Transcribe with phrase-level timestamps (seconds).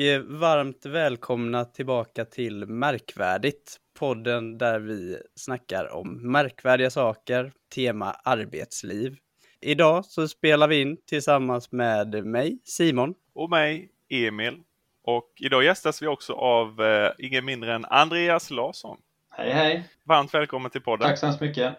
[0.00, 9.16] Eh, varmt välkomna tillbaka till Märkvärdigt, podden där vi snackar om märkvärdiga saker, tema arbetsliv.
[9.60, 13.14] Idag så spelar vi in tillsammans med mig, Simon.
[13.34, 14.62] Och mig, Emil.
[15.04, 18.98] Och idag gästas vi också av eh, ingen mindre än Andreas Larsson.
[19.30, 19.88] Hej hej!
[20.04, 21.08] Varmt välkommen till podden.
[21.08, 21.74] Tack så hemskt mycket.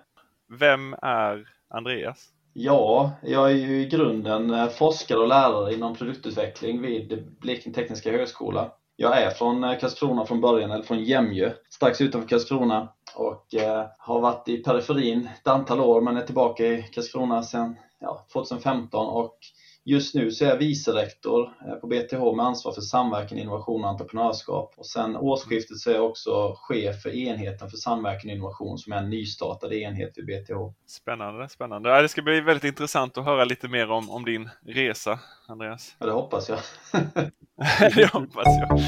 [0.60, 2.30] Vem är Andreas?
[2.54, 8.12] Ja, jag är ju i grunden eh, forskare och lärare inom produktutveckling vid Blekinge Tekniska
[8.12, 8.72] Högskola.
[8.96, 13.86] Jag är från eh, Karlskrona från början, eller från Jämjö, strax utanför Karlskrona och eh,
[13.98, 19.08] har varit i periferin ett antal år men är tillbaka i Karlskrona sedan ja, 2015
[19.08, 19.38] och
[19.84, 23.84] Just nu så är jag vice rektor eh, på BTH med ansvar för samverkan, innovation
[23.84, 24.74] och entreprenörskap.
[24.78, 28.94] Och sen årsskiftet så är jag också chef för enheten för samverkan och innovation som
[28.94, 30.54] är en nystartad enhet vid BTH.
[30.86, 32.02] Spännande, spännande.
[32.02, 35.96] Det ska bli väldigt intressant att höra lite mer om, om din resa, Andreas.
[36.00, 36.60] Ja, det hoppas jag.
[37.96, 38.80] det hoppas jag.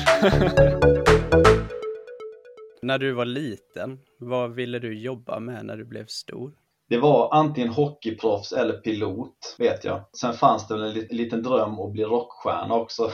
[2.81, 6.52] när du var liten, vad ville du jobba med när du blev stor?
[6.94, 10.02] Det var antingen hockeyproffs eller pilot, vet jag.
[10.19, 13.11] Sen fanns det en liten dröm att bli rockstjärna också.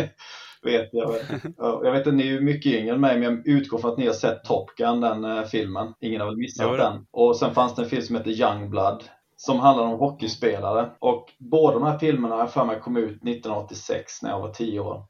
[0.62, 1.14] vet jag.
[1.56, 4.06] jag vet att ni är mycket yngre än mig, men jag utgår från att ni
[4.06, 5.94] har sett Top Gun, den eh, filmen.
[6.00, 7.06] Ingen har väl missat den.
[7.10, 9.04] Och sen fanns det en film som heter Youngblood
[9.36, 10.90] som handlar om hockeyspelare.
[10.98, 14.52] Och båda de här filmerna har jag för mig kom ut 1986 när jag var
[14.52, 15.04] 10 år.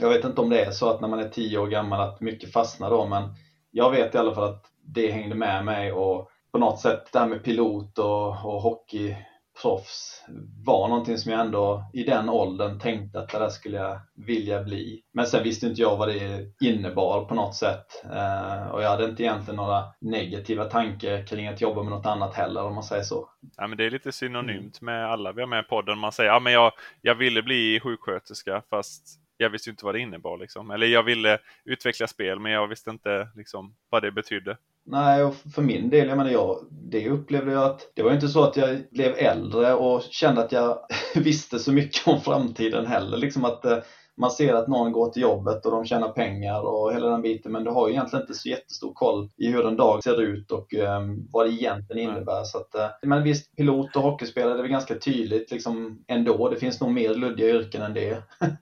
[0.00, 2.20] Jag vet inte om det är så att när man är 10 år gammal att
[2.20, 3.22] mycket fastnar då, men
[3.70, 7.18] jag vet i alla fall att det hängde med mig och på något sätt det
[7.18, 10.24] här med pilot och, och hockeyproffs
[10.64, 14.62] var någonting som jag ändå i den åldern tänkte att det där skulle jag vilja
[14.62, 15.02] bli.
[15.12, 19.04] Men sen visste inte jag vad det innebar på något sätt eh, och jag hade
[19.04, 23.02] inte egentligen några negativa tankar kring att jobba med något annat heller om man säger
[23.02, 23.28] så.
[23.56, 25.98] Ja, men det är lite synonymt med alla vi har med i podden.
[25.98, 30.00] Man säger att ja, jag, jag ville bli sjuksköterska fast jag visste inte vad det
[30.00, 30.38] innebar.
[30.38, 30.70] Liksom.
[30.70, 34.56] Eller jag ville utveckla spel men jag visste inte liksom, vad det betydde.
[34.84, 38.28] Nej, och för min del, jag menar jag, det upplevde jag att det var inte
[38.28, 40.78] så att jag blev äldre och kände att jag
[41.14, 43.16] visste så mycket om framtiden heller.
[43.16, 43.78] Liksom att eh,
[44.16, 47.52] man ser att någon går till jobbet och de tjänar pengar och hela den biten
[47.52, 50.50] men du har ju egentligen inte så jättestor koll i hur en dag ser ut
[50.50, 52.32] och um, vad det egentligen innebär.
[52.32, 52.44] Mm.
[52.44, 56.48] Så att, uh, men visst, pilot och hockeyspelare, det är väl ganska tydligt liksom ändå.
[56.48, 58.22] Det finns nog mer luddiga yrken än det.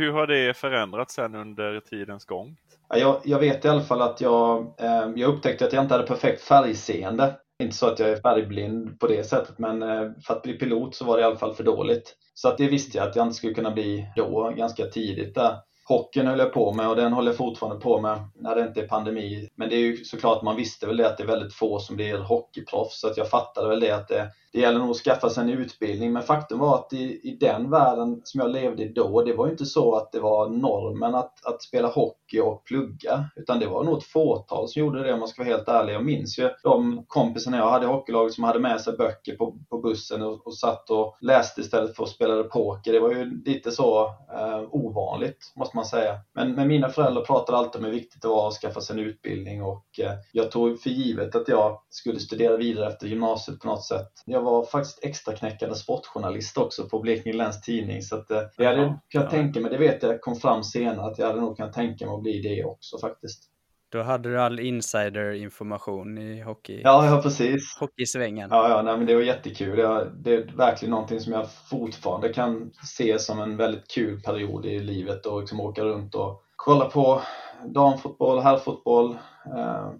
[0.00, 2.56] Hur har det förändrats sen under tidens gång?
[2.88, 6.06] Jag, jag vet i alla fall att jag, eh, jag upptäckte att jag inte hade
[6.06, 7.36] perfekt färgseende.
[7.62, 10.94] Inte så att jag är färgblind på det sättet, men eh, för att bli pilot
[10.94, 12.16] så var det i alla fall för dåligt.
[12.34, 15.56] Så att det visste jag att jag inte skulle kunna bli då, ganska tidigt där.
[15.90, 18.80] Hockeyn höll jag på med och den håller jag fortfarande på med när det inte
[18.80, 19.48] är pandemi.
[19.54, 21.96] Men det är ju såklart, man visste väl det att det är väldigt få som
[21.96, 23.00] blir hockeyproffs.
[23.00, 25.50] Så att jag fattade väl det att det, det gäller nog att skaffa sig en
[25.50, 26.12] utbildning.
[26.12, 29.46] Men faktum var att i, i den världen som jag levde i då, det var
[29.46, 33.24] ju inte så att det var normen att, att spela hockey och plugga.
[33.36, 35.94] Utan det var nog ett fåtal som gjorde det om man ska vara helt ärlig.
[35.94, 39.58] Jag minns ju de kompisarna jag hade i hockeylaget som hade med sig böcker på,
[39.70, 42.92] på bussen och, och satt och läste istället för att spela poker.
[42.92, 46.20] Det var ju lite så eh, ovanligt, måste man säga.
[46.34, 49.06] Men, men mina föräldrar pratade alltid om hur viktigt det var att skaffa sig en
[49.06, 53.68] utbildning och eh, jag tog för givet att jag skulle studera vidare efter gymnasiet på
[53.68, 54.08] något sätt.
[54.26, 58.02] Jag jag var faktiskt extraknäckande sportjournalist också på Blekinge Läns Tidning.
[58.02, 59.30] Så att, eh, jag hade kunnat ja.
[59.30, 62.14] tänka mig, det vet jag kom fram senare, att jag hade nog kunnat tänka mig
[62.14, 63.49] att bli det också faktiskt.
[63.92, 66.80] Då hade du all insiderinformation i hockey.
[66.84, 67.76] Ja, ja precis.
[67.80, 68.48] Hockeysvängen.
[68.50, 69.76] Ja, ja nej, men det var jättekul.
[70.14, 74.80] det är verkligen någonting som jag fortfarande kan se som en väldigt kul period i
[74.80, 77.22] livet och liksom åka runt och kolla på
[77.64, 79.18] damfotboll, herrfotboll.
[79.56, 79.90] Eh,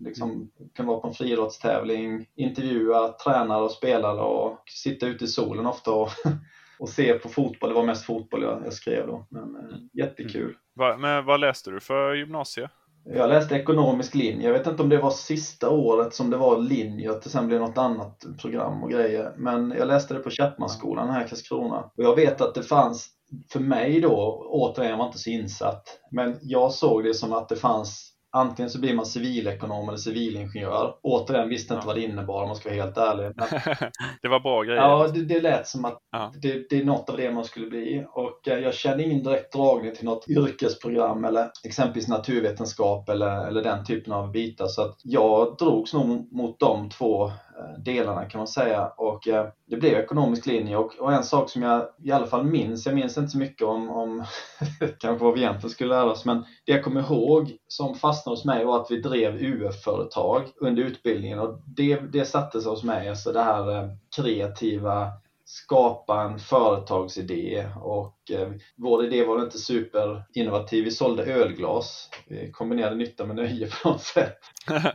[0.00, 5.66] liksom, kan vara på en friidrottstävling, intervjua tränare och spelare och sitta ute i solen
[5.66, 6.08] ofta och,
[6.78, 7.68] och se på fotboll.
[7.68, 9.26] Det var mest fotboll jag, jag skrev då.
[9.30, 10.42] Men eh, jättekul.
[10.42, 10.56] Mm.
[10.74, 12.68] Va, men vad läste du för gymnasie?
[13.04, 14.46] Jag läste ekonomisk linje.
[14.46, 17.46] Jag vet inte om det var sista året som det var linje, att det sen
[17.46, 19.32] blev något annat program och grejer.
[19.36, 21.90] Men jag läste det på Chapmanskolan här i Karlskrona.
[21.96, 23.08] Och jag vet att det fanns,
[23.52, 27.48] för mig då, återigen jag var inte så insatt, men jag såg det som att
[27.48, 30.94] det fanns antingen så blir man civilekonom eller civilingenjör.
[31.02, 31.86] Återigen visste inte ja.
[31.86, 33.32] vad det innebar om man ska vara helt ärlig.
[33.36, 33.46] Men...
[34.22, 34.80] det var bra grejer.
[34.80, 36.32] Ja, det, det lät som att ja.
[36.42, 38.06] det, det, är något av det man skulle bli.
[38.08, 43.62] Och eh, jag kände ingen direkt dragning till något yrkesprogram eller exempelvis naturvetenskap eller, eller
[43.62, 44.66] den typen av bitar.
[44.66, 47.32] Så att jag drogs nog mot de två
[47.62, 48.86] Eh, delarna kan man säga.
[48.96, 52.44] Och eh, det blev ekonomisk linje och, och, en sak som jag i alla fall
[52.44, 54.24] minns, jag minns inte så mycket om, om
[54.98, 58.44] kanske vad vi egentligen skulle lära oss, men det jag kommer ihåg som fastnade hos
[58.44, 63.08] mig var att vi drev UF-företag under utbildningen och det, det satte sig hos mig,
[63.08, 65.08] alltså det här eh, kreativa
[65.52, 70.84] skapa en företagsidé och eh, vår idé var inte superinnovativ.
[70.84, 72.10] Vi sålde ölglas.
[72.28, 74.38] Vi kombinerade nytta med nöje på något sätt.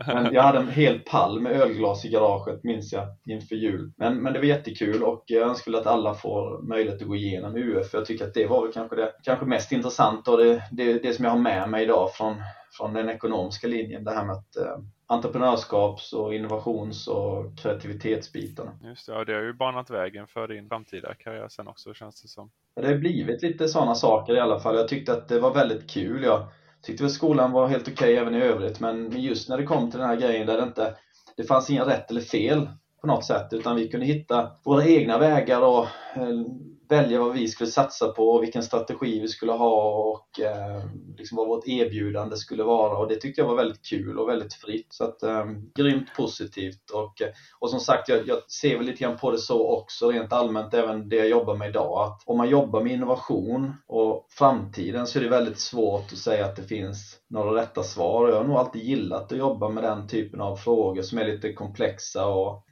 [0.08, 3.92] Men jag hade en hel pall med ölglas i garaget minns jag inför jul.
[3.98, 7.56] Men, men det var jättekul och jag önskar att alla får möjlighet att gå igenom
[7.56, 7.94] UF.
[7.94, 11.14] Jag tycker att det var väl kanske det kanske mest intressanta och det, det, det
[11.14, 12.36] som jag har med mig idag från,
[12.78, 14.04] från den ekonomiska linjen.
[14.04, 14.78] Det här med att eh,
[15.08, 18.72] entreprenörskaps och innovations och kreativitetsbitarna.
[18.84, 22.22] Just det, ja, det har ju banat vägen för din framtida karriär sen också känns
[22.22, 22.52] det som.
[22.76, 24.76] Det har blivit lite sådana saker i alla fall.
[24.76, 26.24] Jag tyckte att det var väldigt kul.
[26.24, 26.48] Jag
[26.82, 29.92] tyckte väl skolan var helt okej okay även i övrigt men just när det kom
[29.92, 30.96] till den här grejen där det inte
[31.38, 32.70] det fanns inga rätt eller fel
[33.02, 36.46] på något sätt utan vi kunde hitta våra egna vägar och eh,
[36.90, 40.84] välja vad vi skulle satsa på och vilken strategi vi skulle ha och eh,
[41.18, 44.54] liksom vad vårt erbjudande skulle vara och det tyckte jag var väldigt kul och väldigt
[44.54, 44.88] fritt.
[44.90, 45.46] Så att eh,
[45.76, 47.30] grymt positivt och, eh,
[47.60, 50.74] och som sagt jag, jag ser väl lite grann på det så också rent allmänt
[50.74, 55.20] även det jag jobbar med idag att om man jobbar med innovation och framtiden så
[55.20, 58.30] är det väldigt svårt att säga att det finns några rätta svar.
[58.30, 61.54] Jag har nog alltid gillat att jobba med den typen av frågor som är lite
[61.54, 62.67] komplexa och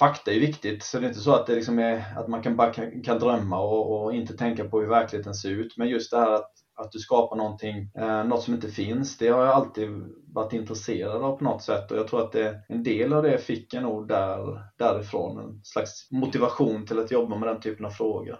[0.00, 2.56] fakta är viktigt, så det är inte så att, det liksom är, att man kan
[2.56, 5.76] bara kan, kan drömma och, och, inte tänka på hur verkligheten ser ut.
[5.76, 9.28] Men just det här att, att du skapar någonting, eh, något som inte finns, det
[9.28, 9.88] har jag alltid
[10.34, 11.90] varit intresserad av på något sätt.
[11.90, 15.60] Och jag tror att det, en del av det fick jag nog där, därifrån, en
[15.64, 18.38] slags motivation till att jobba med den typen av frågor.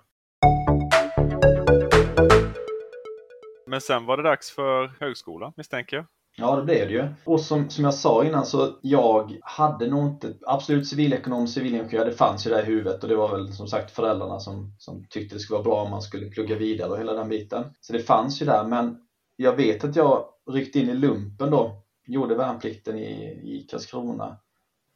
[3.67, 6.07] Men sen var det dags för högskolan misstänker jag?
[6.41, 7.09] Ja, det blev det ju.
[7.25, 12.13] Och som, som jag sa innan så jag hade nog inte, absolut civilekonom, civilingenjör, det
[12.13, 15.37] fanns ju där i huvudet och det var väl som sagt föräldrarna som, som tyckte
[15.37, 17.65] det skulle vara bra om man skulle plugga vidare och hela den biten.
[17.81, 18.97] Så det fanns ju där, men
[19.37, 23.13] jag vet att jag ryckte in i lumpen då, gjorde värnplikten i,
[23.57, 24.37] i Karlskrona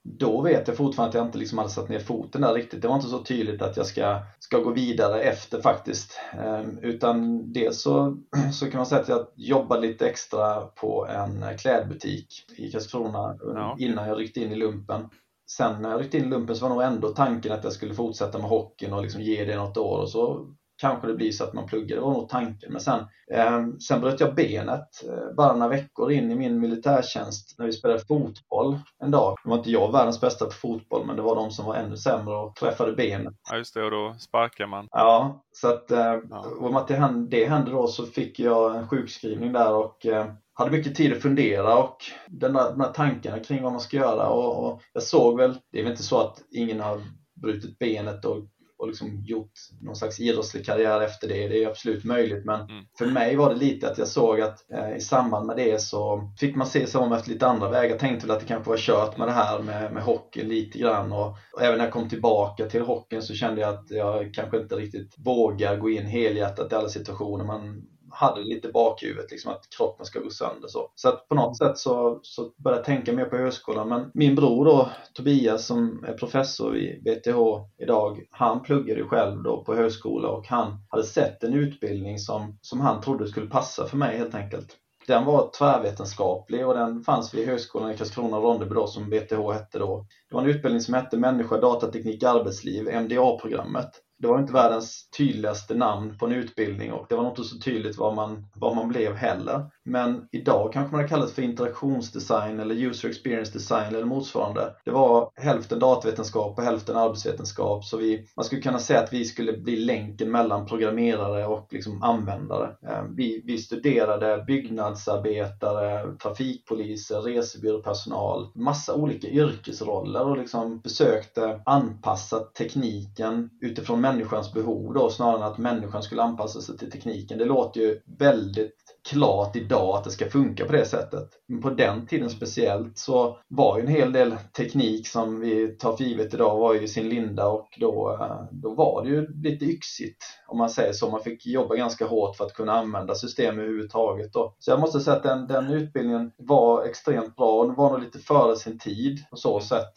[0.04, 2.82] då vet jag fortfarande att jag inte liksom hade satt ner foten där riktigt.
[2.82, 6.20] Det var inte så tydligt att jag ska, ska gå vidare efter faktiskt.
[6.32, 8.16] Ehm, utan dels så,
[8.52, 13.76] så kan man säga att jag jobbade lite extra på en klädbutik i Karlskrona ja.
[13.78, 15.08] innan jag ryckte in i lumpen.
[15.50, 17.94] Sen när jag ryckte in i lumpen så var nog ändå tanken att jag skulle
[17.94, 21.44] fortsätta med hockeyn och liksom ge det något år och så kanske det blir så
[21.44, 21.96] att man pluggar.
[21.96, 22.72] Det var nog tanken.
[22.72, 23.00] Men sen,
[23.30, 27.72] eh, sen bröt jag benet eh, bara några veckor in i min militärtjänst när vi
[27.72, 29.36] spelade fotboll en dag.
[29.44, 31.96] Det var inte jag världens bästa på fotboll, men det var de som var ännu
[31.96, 33.34] sämre och träffade benet.
[33.50, 33.84] Ja, just det.
[33.84, 34.88] Och då sparkar man.
[34.90, 36.46] Ja, så att eh, ja.
[36.60, 40.26] om att det hände, det hände då så fick jag en sjukskrivning där och eh,
[40.54, 41.96] hade mycket tid att fundera och
[42.26, 45.58] den här, de här tankarna kring vad man ska göra och, och jag såg väl,
[45.72, 47.00] det är väl inte så att ingen har
[47.34, 48.38] brutit benet och
[48.78, 51.48] och liksom gjort någon slags idrottslig karriär efter det.
[51.48, 52.84] Det är absolut möjligt men mm.
[52.98, 56.32] för mig var det lite att jag såg att eh, i samband med det så
[56.40, 57.90] fick man se sig om efter lite andra vägar.
[57.90, 60.78] Jag tänkte väl att det kanske var kört med det här med, med hockeyn lite
[60.78, 64.34] grann och, och, även när jag kom tillbaka till hockeyn så kände jag att jag
[64.34, 67.44] kanske inte riktigt vågar gå in helhjärtat i alla situationer.
[67.44, 67.82] Man,
[68.14, 70.68] hade lite bakhuvudet, liksom att kroppen ska gå sönder.
[70.68, 73.88] Så, så att på något sätt så, så började jag tänka mer på högskolan.
[73.88, 77.38] Men min bror då, Tobias, som är professor vid BTH
[77.78, 82.58] idag, han pluggade ju själv då på högskola och han hade sett en utbildning som,
[82.60, 84.76] som han trodde skulle passa för mig helt enkelt.
[85.06, 90.06] Den var tvärvetenskaplig och den fanns vid Högskolan i Karlskrona-Ronneby då som BTH hette då.
[90.28, 93.90] Det var en utbildning som hette Människa, datateknik, arbetsliv, MDA-programmet
[94.24, 97.98] det var inte världens tydligaste namn på en utbildning och det var inte så tydligt
[97.98, 99.70] vad man, vad man blev heller.
[99.84, 104.74] Men idag kanske man har kallat för interaktionsdesign eller user experience design eller motsvarande.
[104.84, 109.24] Det var hälften datavetenskap och hälften arbetsvetenskap så vi, man skulle kunna säga att vi
[109.24, 112.72] skulle bli länken mellan programmerare och liksom användare.
[112.88, 123.48] Ehm, vi, vi studerade byggnadsarbetare, trafikpoliser, resebyråpersonal, massa olika yrkesroller och liksom försökte anpassa tekniken
[123.60, 127.38] utifrån människans behov då snarare än att människan skulle anpassa sig till tekniken.
[127.38, 131.28] Det låter ju väldigt klart idag att det ska funka på det sättet.
[131.48, 135.96] Men på den tiden speciellt så var ju en hel del teknik som vi tar
[135.96, 139.26] för givet idag var ju i sin linda och då, eh, då var det ju
[139.42, 141.10] lite yxigt om man säger så.
[141.10, 144.32] Man fick jobba ganska hårt för att kunna använda system överhuvudtaget.
[144.32, 144.54] Då.
[144.58, 148.00] Så jag måste säga att den, den utbildningen var extremt bra och den var nog
[148.00, 149.92] lite före sin tid på så sätt.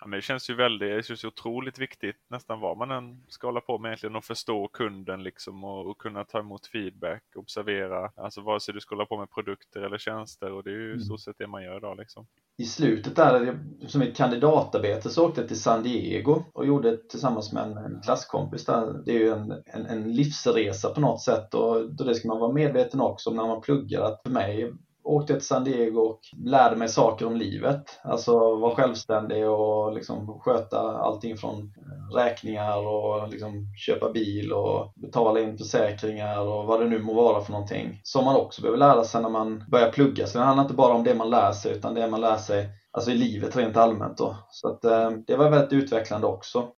[0.00, 3.46] Ja, men det känns ju väldigt, det känns otroligt viktigt nästan vad man än ska
[3.46, 8.10] hålla på med egentligen att förstå kunden liksom och, och, kunna ta emot feedback, observera,
[8.16, 10.92] alltså vare sig du ska hålla på med produkter eller tjänster och det är ju
[10.92, 11.00] mm.
[11.00, 12.26] stort sett det man gör idag liksom.
[12.56, 17.52] I slutet där, som ett kandidatarbete, så åkte jag till San Diego och gjorde tillsammans
[17.52, 19.02] med en, en klasskompis där.
[19.04, 22.40] Det är ju en, en, en livsresa på något sätt och då det ska man
[22.40, 24.72] vara medveten också om när man pluggar att för mig
[25.04, 28.00] åkte jag till San Diego och lärde mig saker om livet.
[28.04, 34.92] Alltså vara självständig och liksom sköta allting från eh, räkningar och liksom köpa bil och
[34.96, 38.00] betala in försäkringar och vad det nu må vara för någonting.
[38.02, 40.26] Som man också behöver lära sig när man börjar plugga.
[40.26, 42.68] Så det handlar inte bara om det man lär sig utan det man lär sig
[42.92, 44.18] alltså i livet rent allmänt.
[44.18, 44.36] Då.
[44.50, 46.68] Så att, eh, det var väldigt utvecklande också.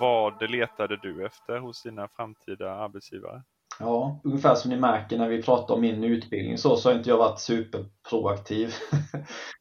[0.00, 3.42] Vad letade du efter hos dina framtida arbetsgivare?
[3.80, 7.10] Ja, ungefär som ni märker när vi pratar om min utbildning så, så har inte
[7.10, 8.74] jag varit superproaktiv.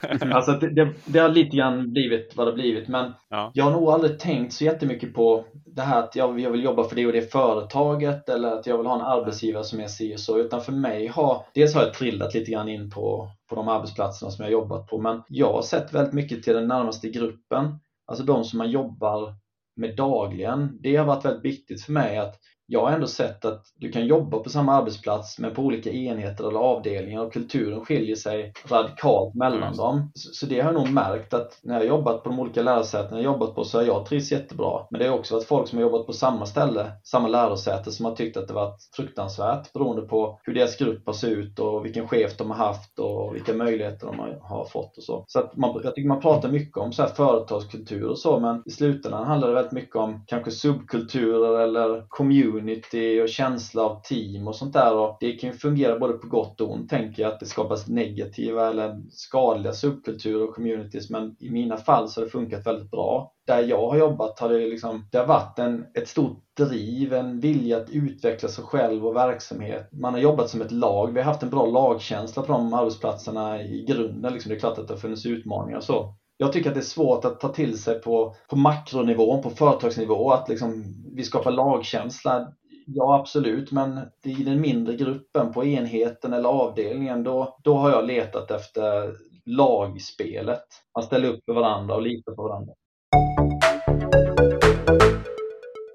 [0.34, 3.52] alltså det, det, det, har lite grann blivit vad det har blivit men ja.
[3.54, 6.84] jag har nog aldrig tänkt så jättemycket på det här att jag, jag vill jobba
[6.84, 10.16] för det och det företaget eller att jag vill ha en arbetsgivare som är si
[10.16, 13.56] och så utan för mig har, dels har jag trillat lite grann in på, på
[13.56, 17.10] de arbetsplatserna som jag jobbat på men jag har sett väldigt mycket till den närmaste
[17.10, 19.36] gruppen, alltså de som man jobbar
[19.76, 20.82] med dagligen.
[20.82, 22.36] Det har varit väldigt viktigt för mig att
[22.74, 26.48] jag har ändå sett att du kan jobba på samma arbetsplats men på olika enheter
[26.48, 29.78] eller avdelningar och kulturen skiljer sig radikalt mellan mm.
[29.78, 30.12] dem.
[30.16, 33.34] Så, det har jag nog märkt att när jag jobbat på de olika lärosätena jag
[33.34, 34.88] jobbat på så har jag trivts jättebra.
[34.92, 38.06] Men det har också varit folk som har jobbat på samma ställe, samma lärosäte som
[38.06, 41.86] har tyckt att det varit fruktansvärt beroende på hur deras grupp har sett ut och
[41.86, 45.24] vilken chef de har haft och vilka möjligheter de har, fått och så.
[45.28, 48.64] Så att man, jag tycker man pratar mycket om så här företagskultur och så men
[48.66, 54.02] i slutändan handlar det väldigt mycket om kanske subkulturer eller community community och känsla av
[54.02, 54.96] team och sånt där.
[54.96, 57.88] Och det kan ju fungera både på gott och ont, tänker jag, att det skapas
[57.88, 61.10] negativa eller skadliga subkulturer och communities.
[61.10, 63.32] Men i mina fall så har det funkat väldigt bra.
[63.48, 67.40] Där jag har jobbat har det, liksom, det har varit en, ett stort driv, en
[67.40, 69.90] vilja att utveckla sig själv och verksamhet.
[69.92, 71.14] Man har jobbat som ett lag.
[71.14, 74.34] Vi har haft en bra lagkänsla på de arbetsplatserna i grunden.
[74.34, 74.50] Liksom.
[74.50, 76.16] Det är klart att det har funnits utmaningar och så.
[76.38, 80.32] Jag tycker att det är svårt att ta till sig på, på makronivå, på företagsnivå,
[80.32, 80.84] att liksom
[81.16, 82.54] vi skapar lagkänsla.
[82.86, 88.06] Ja, absolut, men i den mindre gruppen, på enheten eller avdelningen, då, då har jag
[88.06, 89.14] letat efter
[89.46, 90.66] lagspelet.
[90.96, 92.74] Man ställer upp för varandra och litar på varandra.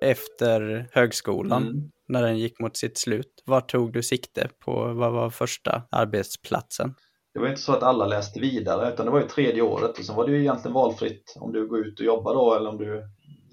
[0.00, 1.90] Efter högskolan, mm.
[2.08, 4.72] när den gick mot sitt slut, var tog du sikte på?
[4.92, 6.94] Vad var första arbetsplatsen?
[7.38, 10.04] Det var inte så att alla läste vidare utan det var ju tredje året och
[10.04, 12.78] sen var det ju egentligen valfritt om du går ut och jobbar då eller om
[12.78, 13.02] du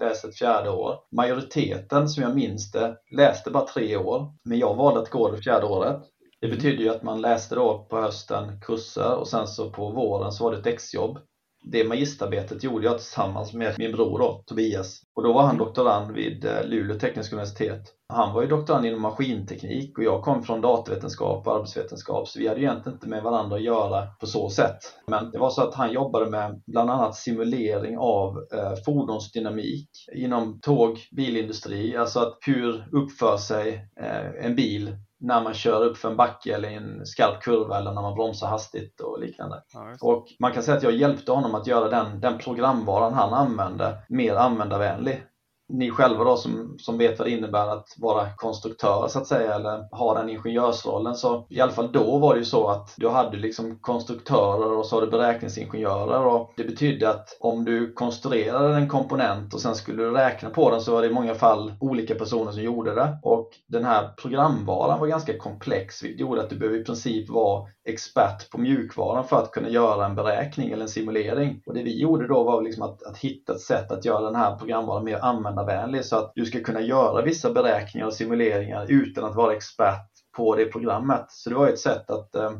[0.00, 0.94] läser ett fjärde år.
[1.16, 5.42] Majoriteten som jag minns det läste bara tre år men jag valde att gå det
[5.42, 6.02] fjärde året.
[6.40, 6.56] Det mm.
[6.56, 10.44] betyder ju att man läste då på hösten kurser och sen så på våren så
[10.44, 11.18] var det ett exjobb
[11.66, 15.02] det magisterarbetet gjorde jag tillsammans med min bror då, Tobias.
[15.14, 17.82] Och då var han doktorand vid eh, Luleå tekniska universitet.
[18.08, 22.48] Han var ju doktorand inom maskinteknik och jag kom från datavetenskap och arbetsvetenskap så vi
[22.48, 24.78] hade ju egentligen inte med varandra att göra på så sätt.
[25.06, 30.60] Men det var så att han jobbade med bland annat simulering av eh, fordonsdynamik inom
[30.60, 36.10] tåg, bilindustri, alltså att hur uppför sig eh, en bil när man kör upp för
[36.10, 39.62] en backe eller i en skarp kurva eller när man bromsar hastigt och liknande.
[39.72, 43.34] Ja, och man kan säga att jag hjälpte honom att göra den, den programvaran han
[43.34, 45.22] använde mer användarvänlig
[45.68, 49.54] ni själva då som, som vet vad det innebär att vara konstruktör så att säga
[49.54, 53.08] eller ha den ingenjörsrollen så i alla fall då var det ju så att du
[53.08, 58.76] hade liksom konstruktörer och så hade du beräkningsingenjörer och det betydde att om du konstruerade
[58.76, 61.72] en komponent och sen skulle du räkna på den så var det i många fall
[61.80, 63.18] olika personer som gjorde det.
[63.22, 67.66] Och den här programvaran var ganska komplex vilket gjorde att du behövde i princip vara
[67.88, 71.62] expert på mjukvaran för att kunna göra en beräkning eller en simulering.
[71.66, 74.34] Och det vi gjorde då var liksom att, att hitta ett sätt att göra den
[74.34, 78.86] här programvaran mer användbar användarvänlig så att du ska kunna göra vissa beräkningar och simuleringar
[78.88, 81.24] utan att vara expert på det programmet.
[81.28, 82.50] Så det var ett sätt att eh,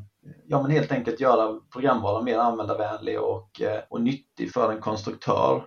[0.46, 5.62] ja, men helt enkelt göra programvaran mer användarvänlig och, eh, och nyttig för en konstruktör.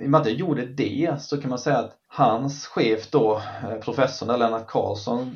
[0.00, 3.40] I och med att jag gjorde det så kan man säga att hans chef då,
[3.70, 5.34] eh, professorn Lennart Karlsson,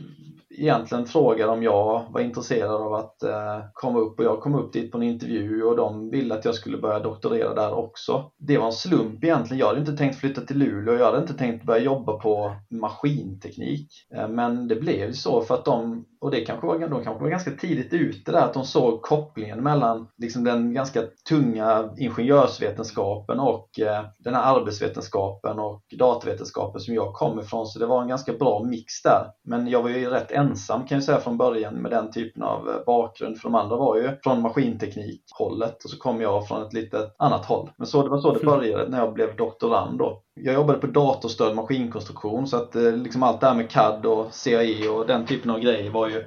[0.59, 4.73] egentligen frågade om jag var intresserad av att eh, komma upp och jag kom upp
[4.73, 8.23] dit på en intervju och de ville att jag skulle börja doktorera där också.
[8.39, 9.59] Det var en slump egentligen.
[9.59, 13.87] Jag hade inte tänkt flytta till Luleå jag hade inte tänkt börja jobba på maskinteknik.
[14.15, 17.31] Eh, men det blev så för att de och det kanske var, de kanske var
[17.31, 23.81] ganska tidigt ute där, att de såg kopplingen mellan liksom den ganska tunga ingenjörsvetenskapen och
[23.81, 27.67] eh, den här arbetsvetenskapen och datavetenskapen som jag kom ifrån.
[27.67, 29.27] Så det var en ganska bra mix där.
[29.45, 32.69] Men jag var ju rätt ensam kan jag säga från början med den typen av
[32.69, 33.39] eh, bakgrund.
[33.39, 37.45] För de andra var ju från maskinteknikhållet och så kom jag från ett lite annat
[37.45, 37.71] håll.
[37.77, 40.23] Men så, det var så det började när jag blev doktorand då.
[40.41, 44.33] Jag jobbade på datorstödd maskinkonstruktion så att eh, liksom allt det här med CAD och
[44.45, 46.25] CAE och den typen av grejer var ju,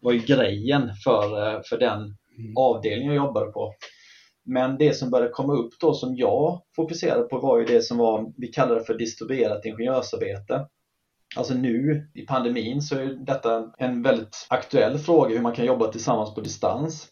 [0.00, 1.98] var ju grejen för, eh, för den
[2.38, 2.56] mm.
[2.56, 3.74] avdelning jag jobbade på.
[4.44, 7.98] Men det som började komma upp då som jag fokuserade på var ju det som
[7.98, 10.66] var, vi kallade för distribuerat ingenjörsarbete.
[11.36, 15.92] Alltså nu i pandemin så är detta en väldigt aktuell fråga hur man kan jobba
[15.92, 17.08] tillsammans på distans.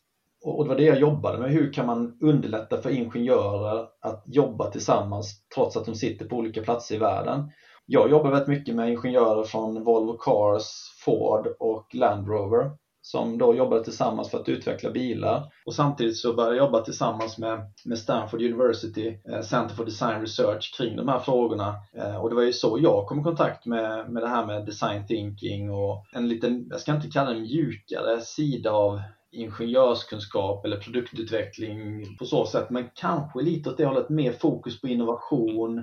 [0.47, 1.51] Och det var det jag jobbade med.
[1.51, 6.63] Hur kan man underlätta för ingenjörer att jobba tillsammans trots att de sitter på olika
[6.63, 7.51] platser i världen?
[7.87, 10.65] Jag jobbar väldigt mycket med ingenjörer från Volvo Cars,
[11.05, 12.71] Ford och Land Rover
[13.07, 15.53] som då jobbade tillsammans för att utveckla bilar.
[15.67, 20.21] Och samtidigt så började jag jobba tillsammans med, med Stanford University eh, Center for Design
[20.21, 21.75] Research kring de här frågorna.
[21.97, 24.67] Eh, och det var ju så jag kom i kontakt med, med det här med
[24.67, 29.01] design thinking och en liten, jag ska inte kalla det mjukare sida av
[29.37, 34.89] ingenjörskunskap eller produktutveckling på så sätt, men kanske lite åt det hållet, mer fokus på
[34.89, 35.79] innovation,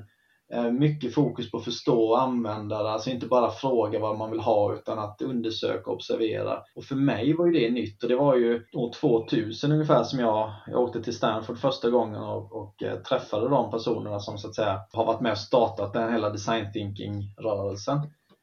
[0.53, 4.31] eh, mycket fokus på att förstå och använda det, alltså inte bara fråga vad man
[4.31, 6.59] vill ha utan att undersöka och observera.
[6.75, 10.19] Och för mig var ju det nytt och det var ju år 2000 ungefär som
[10.19, 14.47] jag, jag åkte till Stanford första gången och, och eh, träffade de personerna som så
[14.47, 17.99] att säga har varit med och startat den hela design thinking-rörelsen.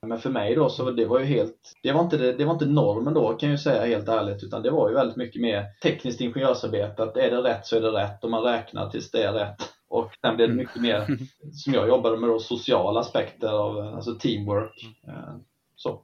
[0.07, 2.53] Men för mig då så det var ju helt, det var, inte det, det var
[2.53, 5.43] inte normen då kan jag ju säga helt ärligt utan det var ju väldigt mycket
[5.43, 9.11] mer tekniskt ingenjörsarbete att är det rätt så är det rätt och man räknar tills
[9.11, 9.57] det är rätt.
[9.89, 10.57] Och sen blev det mm.
[10.57, 11.07] mycket mer,
[11.53, 14.87] som jag jobbade med, då, sociala aspekter av alltså teamwork.
[15.07, 15.35] Eh,
[15.77, 16.03] så.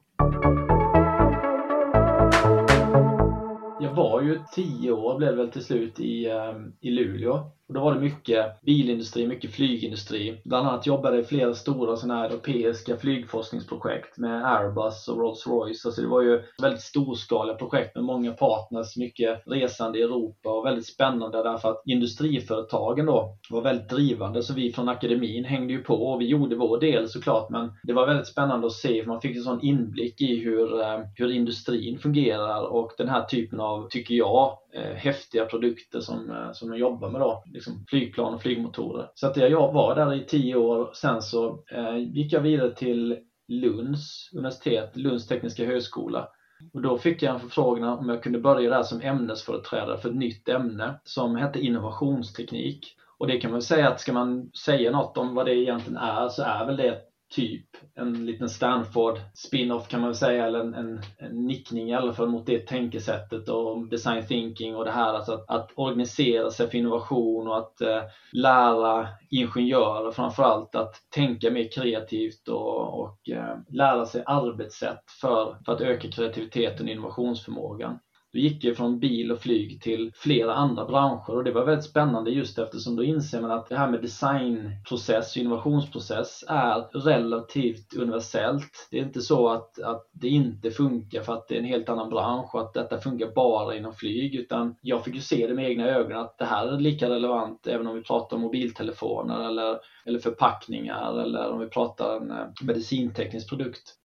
[4.17, 7.73] Jag var ju tio år blev det väl till slut i, ehm, i Luleå och
[7.73, 10.41] då var det mycket bilindustri, mycket flygindustri.
[10.45, 15.85] Bland annat jobbade jag i flera stora sådana här europeiska flygforskningsprojekt med Airbus och Rolls-Royce.
[15.85, 20.65] Alltså det var ju väldigt storskaliga projekt med många partners, mycket resande i Europa och
[20.65, 24.41] väldigt spännande därför att industriföretagen då var väldigt drivande.
[24.41, 27.93] Så vi från akademin hängde ju på och vi gjorde vår del såklart men det
[27.93, 31.31] var väldigt spännande att se för man fick en sån inblick i hur, ehm, hur
[31.31, 36.69] industrin fungerar och den här typen av, tycker jag, eh, häftiga produkter som, eh, som
[36.69, 39.09] de jobbar med då liksom flygplan och flygmotorer.
[39.15, 40.89] Så att jag var där i tio år.
[40.93, 46.29] Sen så eh, gick jag vidare till Lunds universitet, Lunds tekniska högskola.
[46.73, 50.15] Och då fick jag en förfrågan om jag kunde börja där som ämnesföreträdare för ett
[50.15, 52.95] nytt ämne som hette innovationsteknik.
[53.17, 56.29] Och det kan man säga att ska man säga något om vad det egentligen är
[56.29, 60.73] så är väl det typ en liten Stanford spin-off kan man väl säga, eller en,
[60.73, 65.13] en, en, nickning i alla fall mot det tänkesättet och design thinking och det här
[65.13, 68.01] alltså att, att organisera sig för innovation och att eh,
[68.33, 75.71] lära ingenjörer framförallt att tänka mer kreativt och, och eh, lära sig arbetssätt för, för
[75.71, 77.99] att öka kreativiteten och innovationsförmågan.
[78.37, 81.89] Du gick ju från bil och flyg till flera andra branscher och det var väldigt
[81.89, 87.93] spännande just eftersom då inser man att det här med designprocess och innovationsprocess är relativt
[87.95, 88.87] universellt.
[88.91, 91.89] Det är inte så att, att det inte funkar för att det är en helt
[91.89, 95.53] annan bransch och att detta funkar bara inom flyg utan jag fick ju se det
[95.53, 99.47] med egna ögon att det här är lika relevant även om vi pratar om mobiltelefoner
[99.47, 103.96] eller, eller förpackningar eller om vi pratar en eh, medicinteknisk produkt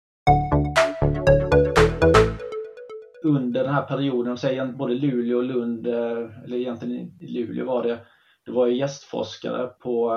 [3.24, 7.82] under den här perioden, säg både Luleå och Lund, eh, eller egentligen i Luleå var
[7.82, 7.98] det,
[8.46, 10.12] då var jag gästforskare på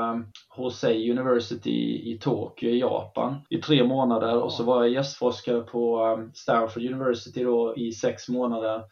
[0.49, 5.61] Hosei eh, University i Tokyo i Japan i tre månader och så var jag gästforskare
[5.61, 8.83] på eh, Stanford University då i sex månader.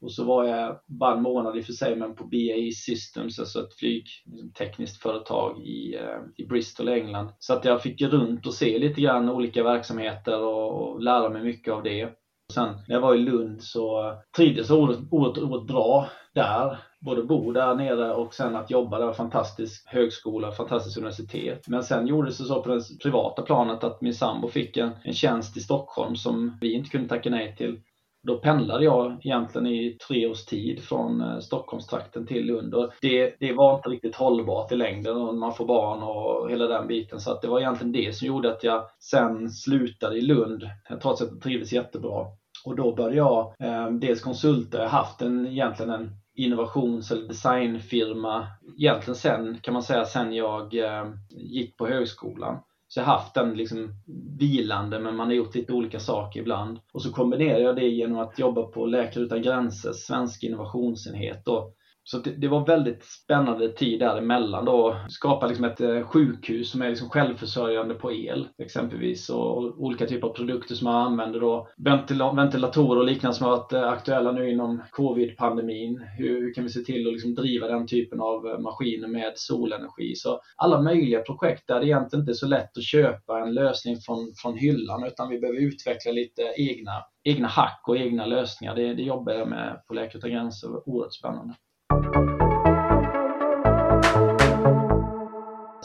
[0.00, 3.38] Och så var jag bara en månad i och för sig, men på BAE Systems,
[3.38, 5.98] alltså ett flygtekniskt företag i,
[6.36, 7.30] i Bristol, England.
[7.38, 11.42] Så att jag fick runt och se lite grann olika verksamheter och, och lära mig
[11.42, 12.10] mycket av det.
[12.52, 16.78] Sen när jag var i Lund så trivdes jag oerhört, oerhört, bra där.
[17.00, 19.12] Både bo där nere och sen att jobba där.
[19.12, 21.68] Fantastisk högskola, fantastiskt universitet.
[21.68, 25.12] Men sen gjordes det så på det privata planet att min sambo fick en, en
[25.12, 27.78] tjänst i Stockholm som vi inte kunde tacka nej till.
[28.28, 33.34] Då pendlade jag egentligen i tre års tid från eh, Stockholmstrakten till Lund och det,
[33.40, 37.20] det var inte riktigt hållbart i längden och man får barn och hela den biten.
[37.20, 40.98] Så att det var egentligen det som gjorde att jag sen slutade i Lund eh,
[40.98, 42.26] trots att jag trivdes jättebra.
[42.64, 47.28] Och då började jag eh, dels konsulta, jag har haft en, egentligen en innovations eller
[47.28, 48.46] designfirma
[48.78, 52.58] egentligen sen kan man säga sen jag eh, gick på högskolan.
[52.88, 53.92] Så jag har haft den liksom
[54.38, 56.78] vilande men man har gjort lite olika saker ibland.
[56.92, 61.48] Och så kombinerar jag det genom att jobba på Läkare Utan Gränser, svensk innovationsenhet.
[61.48, 61.74] Och
[62.10, 64.96] så det, det, var väldigt spännande tid däremellan då.
[65.08, 70.28] Skapa liksom ett eh, sjukhus som är liksom självförsörjande på el exempelvis och olika typer
[70.28, 71.68] av produkter som man använder då.
[72.36, 75.98] ventilatorer och liknande som har varit eh, aktuella nu inom covid-pandemin.
[76.18, 79.32] Hur, hur, kan vi se till att liksom driva den typen av eh, maskiner med
[79.36, 80.14] solenergi?
[80.14, 83.96] Så alla möjliga projekt där det egentligen inte är så lätt att köpa en lösning
[83.96, 86.92] från, från hyllan utan vi behöver utveckla lite egna,
[87.24, 88.74] egna hack och egna lösningar.
[88.74, 90.88] Det, det jobbar jag med på Läkare Utan Gränser.
[90.88, 91.54] Oerhört spännande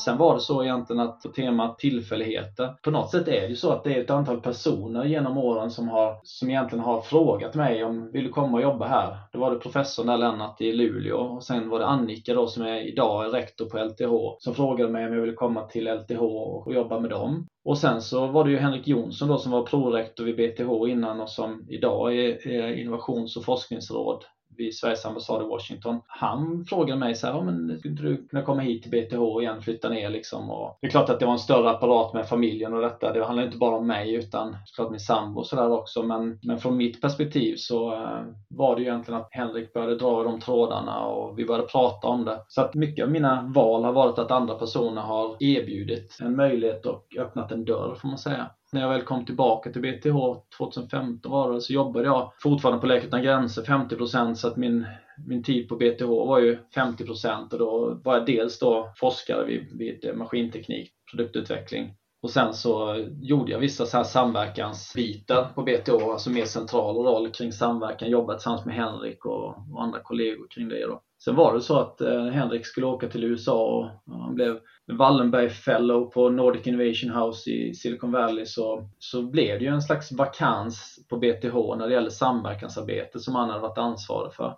[0.04, 3.56] sen var det så egentligen att på temat tillfälligheter, på något sätt är det ju
[3.56, 7.56] så att det är ett antal personer genom åren som, har, som egentligen har frågat
[7.56, 9.18] mig om vill du komma och jobba här?
[9.32, 12.64] Då var det professorn där Lennart i Luleå och sen var det Annika då som
[12.64, 16.22] är idag är rektor på LTH som frågade mig om jag ville komma till LTH
[16.22, 17.48] och jobba med dem.
[17.66, 21.22] Och sen så var det ju Henrik Jonsson då som var prorektor vid BTH innan
[21.22, 24.24] och som idag är innovations och forskningsråd
[24.58, 26.02] vid Sveriges ambassad i Washington.
[26.08, 29.42] Han frågade mig så här, oh, men skulle inte du kunna komma hit till BTH
[29.42, 30.50] igen, flytta ner liksom?
[30.50, 33.14] Och det är klart att det var en större apparat med familjen och detta.
[33.14, 36.04] Det handlar inte bara om mig utan såklart min sambo och sådär också.
[36.04, 40.22] Men, men från mitt perspektiv så uh, var det ju egentligen att Henrik började dra
[40.22, 42.42] i de trådarna och vi började prata om det.
[42.48, 46.86] Så att mycket av mina val har varit att andra personer har erbjudit en möjlighet
[46.86, 48.52] och öppnat en dörr får man säga.
[48.74, 50.18] När jag väl kom tillbaka till BTH
[50.58, 54.86] 2015 var det, så jobbade jag fortfarande på Läkare Utan Gränser 50% så att min,
[55.28, 57.04] min tid på BTH var ju 50
[57.52, 63.52] och då var jag dels då forskare vid, vid maskinteknik, produktutveckling och sen så gjorde
[63.52, 68.66] jag vissa så här samverkansbitar på BTH, alltså mer central roll kring samverkan, jobbade tillsammans
[68.66, 70.86] med Henrik och, och andra kollegor kring det.
[70.86, 71.02] Då.
[71.24, 74.60] Sen var det så att eh, Henrik skulle åka till USA och han blev
[74.92, 79.82] Wallenberg Fellow på Nordic Innovation House i Silicon Valley så, så blev det ju en
[79.82, 84.58] slags vakans på BTH när det gäller samverkansarbete som han hade varit ansvarig för.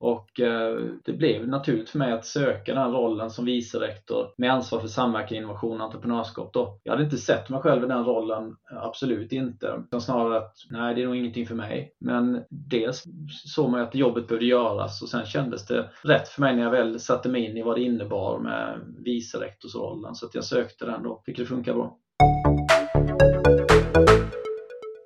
[0.00, 4.52] Och eh, det blev naturligt för mig att söka den rollen som vice rektor med
[4.52, 6.52] ansvar för samverkan, innovation och entreprenörskap.
[6.52, 6.80] Då.
[6.82, 9.82] Jag hade inte sett mig själv i den rollen, eh, absolut inte.
[9.86, 11.94] Utan snarare att nej, det är nog ingenting för mig.
[11.98, 13.04] Men dels
[13.44, 16.70] såg man att jobbet behövde göras och sen kändes det rätt för mig när jag
[16.70, 20.14] väl satte mig in i vad det innebar med vice rektorsrollen.
[20.14, 21.96] Så att jag sökte den då, fick det funka bra.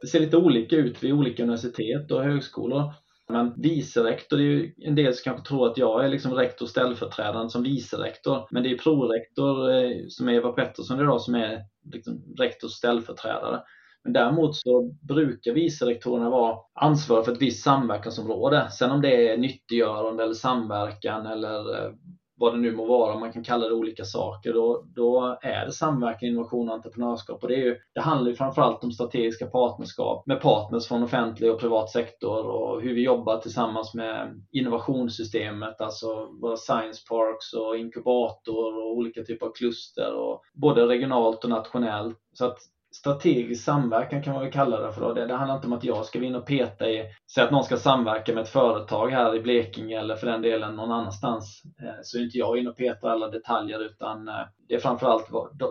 [0.00, 2.92] Det ser lite olika ut vid olika universitet och högskolor.
[3.28, 6.66] Men vicerektor, det är ju en del som kanske tror att jag är liksom rektor
[6.66, 8.46] ställföreträdande som vicerektor.
[8.50, 13.60] Men det är prorektor eh, som är Eva Pettersson idag som är liksom rektors ställföreträdare.
[14.04, 18.70] Men däremot så brukar vicerektorerna vara ansvariga för ett visst samverkansområde.
[18.70, 21.92] Sen om det är nyttiggörande eller samverkan eller eh,
[22.36, 25.72] vad det nu må vara, man kan kalla det olika saker, då, då är det
[25.72, 27.42] samverkan, innovation och entreprenörskap.
[27.42, 31.50] Och det, är ju, det handlar ju framförallt om strategiska partnerskap med partners från offentlig
[31.50, 37.76] och privat sektor och hur vi jobbar tillsammans med innovationssystemet, alltså våra science parks och
[37.76, 42.18] inkubator och olika typer av kluster, och både regionalt och nationellt.
[42.32, 42.58] Så att
[42.94, 45.14] strategisk samverkan kan man väl kalla det för.
[45.14, 47.04] Det, det handlar inte om att jag ska vinna och peta i,
[47.34, 50.76] säg att någon ska samverka med ett företag här i Blekinge eller för den delen
[50.76, 51.62] någon annanstans.
[51.82, 54.34] Eh, så är inte jag inne och petar alla detaljer utan eh,
[54.68, 55.28] det är framförallt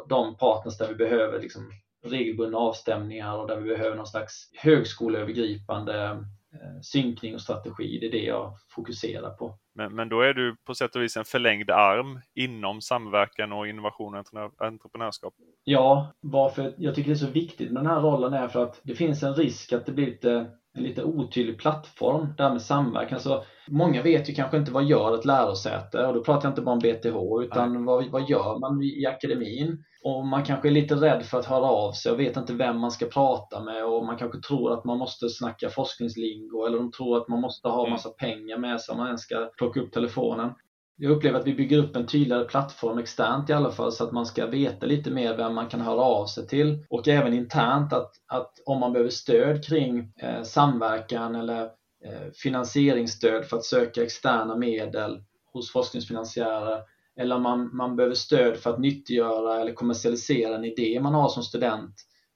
[0.09, 1.71] de partners där vi behöver liksom
[2.05, 6.05] regelbundna avstämningar och där vi behöver någon slags högskoleövergripande
[6.53, 7.99] eh, synkning och strategi.
[7.99, 9.57] Det är det jag fokuserar på.
[9.75, 13.67] Men, men då är du på sätt och vis en förlängd arm inom samverkan och
[13.67, 14.25] innovation och
[14.57, 15.33] entreprenörskap?
[15.63, 18.79] Ja, varför jag tycker det är så viktigt med den här rollen är för att
[18.83, 22.61] det finns en risk att det blir lite en lite otydlig plattform, det här med
[22.61, 23.19] samverkan.
[23.19, 26.61] Så många vet ju kanske inte vad gör ett lärosäte och då pratar jag inte
[26.61, 29.83] bara om BTH utan vad, vad gör man i akademin?
[30.05, 32.79] Och man kanske är lite rädd för att höra av sig och vet inte vem
[32.79, 36.91] man ska prata med och man kanske tror att man måste snacka forskningslingo eller de
[36.91, 37.91] tror att man måste ha mm.
[37.91, 40.49] massa pengar med sig om man ens ska plocka upp telefonen.
[40.95, 44.11] Jag upplever att vi bygger upp en tydligare plattform externt i alla fall så att
[44.11, 46.85] man ska veta lite mer vem man kan höra av sig till.
[46.89, 51.61] Och även internt att, att om man behöver stöd kring eh, samverkan eller
[52.05, 55.19] eh, finansieringsstöd för att söka externa medel
[55.53, 56.81] hos forskningsfinansiärer
[57.19, 61.43] eller man, man behöver stöd för att nyttiggöra eller kommersialisera en idé man har som
[61.43, 61.93] student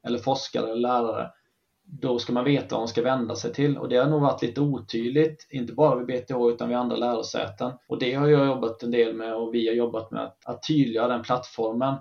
[0.07, 1.29] eller forskare eller lärare
[1.89, 4.41] då ska man veta vad man ska vända sig till och det har nog varit
[4.41, 7.71] lite otydligt, inte bara vid BTH utan vid andra lärosäten.
[7.89, 10.67] Och det har jag jobbat en del med och vi har jobbat med att, att
[10.67, 11.95] tydliggöra den plattformen.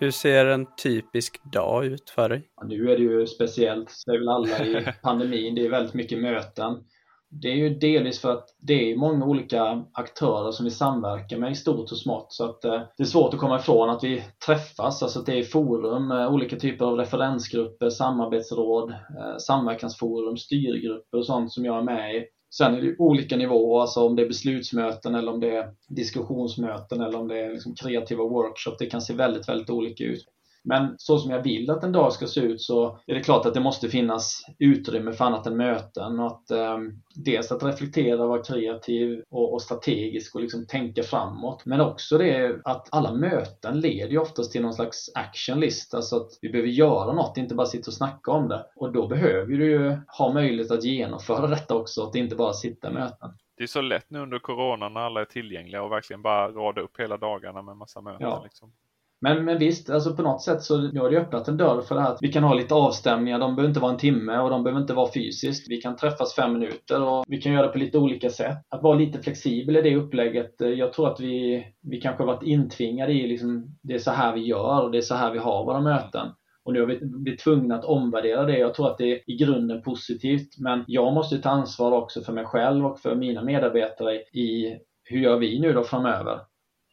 [0.00, 2.48] Hur ser en typisk dag ut för dig?
[2.56, 5.94] Ja, nu är det ju speciellt, det är väl alla i pandemin, det är väldigt
[5.94, 6.84] mycket möten.
[7.30, 11.52] Det är ju delvis för att det är många olika aktörer som vi samverkar med
[11.52, 12.32] i stort och smått.
[12.32, 15.38] Så att eh, det är svårt att komma ifrån att vi träffas, alltså att det
[15.38, 21.82] är forum, olika typer av referensgrupper, samarbetsråd, eh, samverkansforum, styrgrupper och sånt som jag är
[21.82, 22.24] med i.
[22.54, 27.00] Sen är det olika nivåer, alltså om det är beslutsmöten eller om det är diskussionsmöten
[27.00, 28.78] eller om det är liksom kreativa workshops.
[28.78, 30.24] Det kan se väldigt, väldigt olika ut.
[30.66, 33.46] Men så som jag vill att en dag ska se ut så är det klart
[33.46, 36.20] att det måste finnas utrymme för annat än möten.
[36.20, 36.78] Och att, eh,
[37.14, 41.66] dels att reflektera, vara kreativ och, och strategisk och liksom tänka framåt.
[41.66, 45.94] Men också det att alla möten leder ju oftast till någon slags action list.
[45.94, 48.66] Alltså att vi behöver göra något, inte bara sitta och snacka om det.
[48.76, 52.90] Och då behöver du ju ha möjlighet att genomföra detta också, att inte bara sitta
[52.90, 53.30] i möten.
[53.56, 56.80] Det är så lätt nu under corona när alla är tillgängliga och verkligen bara rada
[56.80, 58.26] upp hela dagarna med massa möten.
[58.28, 58.40] Ja.
[58.44, 58.72] Liksom.
[59.20, 61.94] Men, men visst, alltså på något sätt så nu har det öppnat en dörr för
[61.94, 63.38] det här att vi kan ha lite avstämningar.
[63.38, 65.70] De behöver inte vara en timme och de behöver inte vara fysiskt.
[65.70, 68.58] Vi kan träffas fem minuter och vi kan göra det på lite olika sätt.
[68.68, 70.60] Att vara lite flexibel i det upplägget.
[70.60, 74.10] Eh, jag tror att vi, vi kanske har varit intvingade i liksom, det är så
[74.10, 76.28] här vi gör och det är så här vi har våra möten.
[76.64, 78.58] Och nu har vi blivit tvungna att omvärdera det.
[78.58, 80.58] Jag tror att det är i grunden positivt.
[80.58, 85.18] Men jag måste ta ansvar också för mig själv och för mina medarbetare i hur
[85.18, 86.40] gör vi nu då framöver?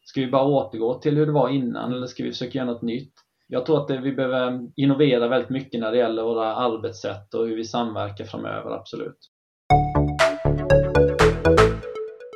[0.05, 2.81] Ska vi bara återgå till hur det var innan eller ska vi försöka göra något
[2.81, 3.13] nytt?
[3.47, 7.47] Jag tror att det, vi behöver innovera väldigt mycket när det gäller våra arbetssätt och
[7.47, 9.17] hur vi samverkar framöver, absolut.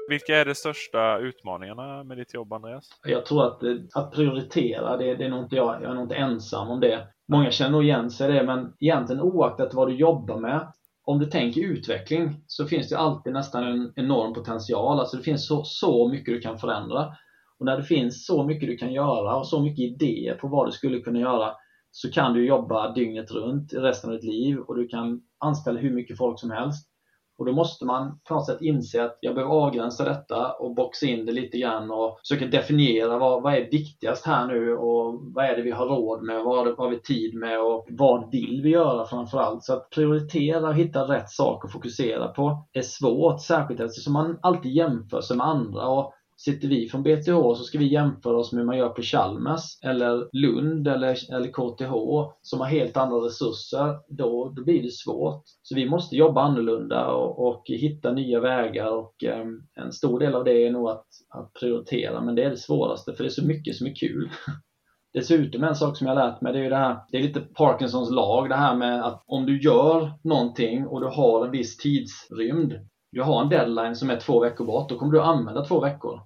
[0.09, 2.89] Vilka är de största utmaningarna med ditt jobb, Andreas?
[3.03, 3.61] Jag tror att,
[3.95, 7.07] att prioritera, det, det är nog inte jag, jag är nog inte ensam om det.
[7.31, 10.71] Många känner nog igen sig i det, men egentligen oaktat vad du jobbar med,
[11.05, 14.99] om du tänker utveckling så finns det alltid nästan en enorm potential.
[14.99, 17.13] Alltså det finns så, så mycket du kan förändra.
[17.59, 20.67] Och när det finns så mycket du kan göra och så mycket idéer på vad
[20.67, 21.51] du skulle kunna göra
[21.91, 25.93] så kan du jobba dygnet runt resten av ditt liv och du kan anställa hur
[25.93, 26.87] mycket folk som helst.
[27.37, 31.05] Och då måste man på något sätt inse att jag behöver avgränsa detta och boxa
[31.05, 35.45] in det lite grann och försöka definiera vad, vad är viktigast här nu och vad
[35.45, 38.69] är det vi har råd med, vad har vi tid med och vad vill vi
[38.69, 39.63] göra framförallt.
[39.63, 44.39] Så att prioritera och hitta rätt sak att fokusera på är svårt, särskilt eftersom man
[44.41, 45.87] alltid jämför sig med andra.
[45.87, 49.01] Och Sitter vi från BTH så ska vi jämföra oss med hur man gör på
[49.01, 51.91] Chalmers eller Lund eller, eller KTH
[52.41, 53.97] som har helt andra resurser.
[54.09, 55.43] Då, då blir det svårt.
[55.61, 59.45] Så vi måste jobba annorlunda och, och hitta nya vägar och eh,
[59.75, 63.13] en stor del av det är nog att, att prioritera men det är det svåraste
[63.13, 64.29] för det är så mycket som är kul.
[65.13, 67.39] Dessutom en sak som jag lärt mig det är ju det här, det är lite
[67.41, 71.77] Parkinsons lag det här med att om du gör någonting och du har en viss
[71.77, 72.73] tidsrymd
[73.17, 76.19] du har en deadline som är två veckor bort, då kommer du använda två veckor.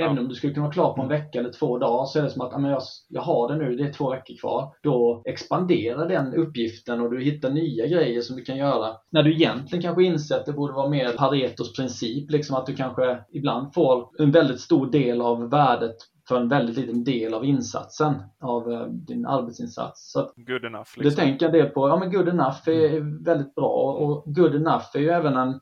[0.00, 0.22] Även ja.
[0.22, 2.30] om du skulle kunna vara klar på en vecka eller två dagar så är det
[2.30, 4.74] som att jag, jag har det nu, det är två veckor kvar.
[4.82, 8.96] Då expanderar den uppgiften och du hittar nya grejer som du kan göra.
[9.10, 12.74] När du egentligen kanske inser att det borde vara mer Paretos princip, liksom att du
[12.74, 15.96] kanske ibland får en väldigt stor del av värdet
[16.28, 20.12] för en väldigt liten del av insatsen, av uh, din arbetsinsats.
[20.12, 20.90] Så good enough.
[20.96, 21.02] Liksom.
[21.02, 21.88] Det tänker en del på.
[21.88, 23.22] Ja, men good enough är mm.
[23.22, 25.60] väldigt bra och good enough är ju även en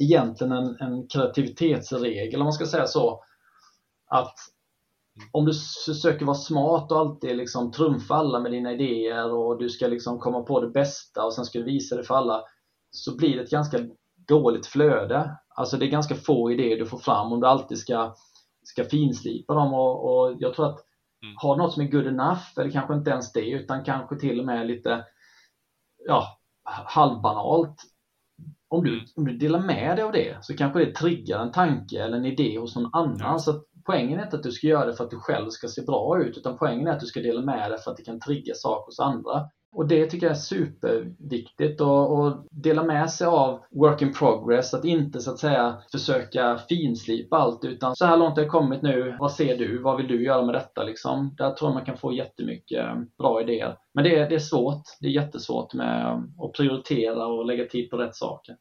[0.00, 3.24] egentligen en, en kreativitetsregel om man ska säga så.
[4.10, 4.34] Att
[5.32, 5.52] om du
[5.86, 10.18] försöker vara smart och alltid liksom trumfa alla med dina idéer och du ska liksom
[10.18, 12.44] komma på det bästa och sen ska du visa det för alla
[12.90, 13.78] så blir det ett ganska
[14.28, 15.36] dåligt flöde.
[15.48, 18.14] Alltså det är ganska få idéer du får fram om du alltid ska,
[18.62, 20.80] ska finslipa dem och, och jag tror att
[21.22, 21.34] mm.
[21.42, 24.46] du något som är good enough eller kanske inte ens det utan kanske till och
[24.46, 25.04] med lite
[26.06, 27.91] ja, halvbanalt
[28.72, 32.02] om du, om du delar med dig av det så kanske det triggar en tanke
[32.02, 33.40] eller en idé hos någon annan.
[33.40, 35.82] Så poängen är inte att du ska göra det för att du själv ska se
[35.82, 38.20] bra ut utan poängen är att du ska dela med dig för att det kan
[38.20, 39.48] trigga saker hos andra.
[39.74, 44.84] Och det tycker jag är superviktigt att dela med sig av work in progress, att
[44.84, 49.16] inte så att säga försöka finslipa allt utan så här långt har jag kommit nu,
[49.20, 51.34] vad ser du, vad vill du göra med detta liksom?
[51.38, 52.86] Där tror jag man kan få jättemycket
[53.18, 53.76] bra idéer.
[53.94, 57.90] Men det är, det är svårt, det är jättesvårt med att prioritera och lägga tid
[57.90, 58.56] på rätt saker.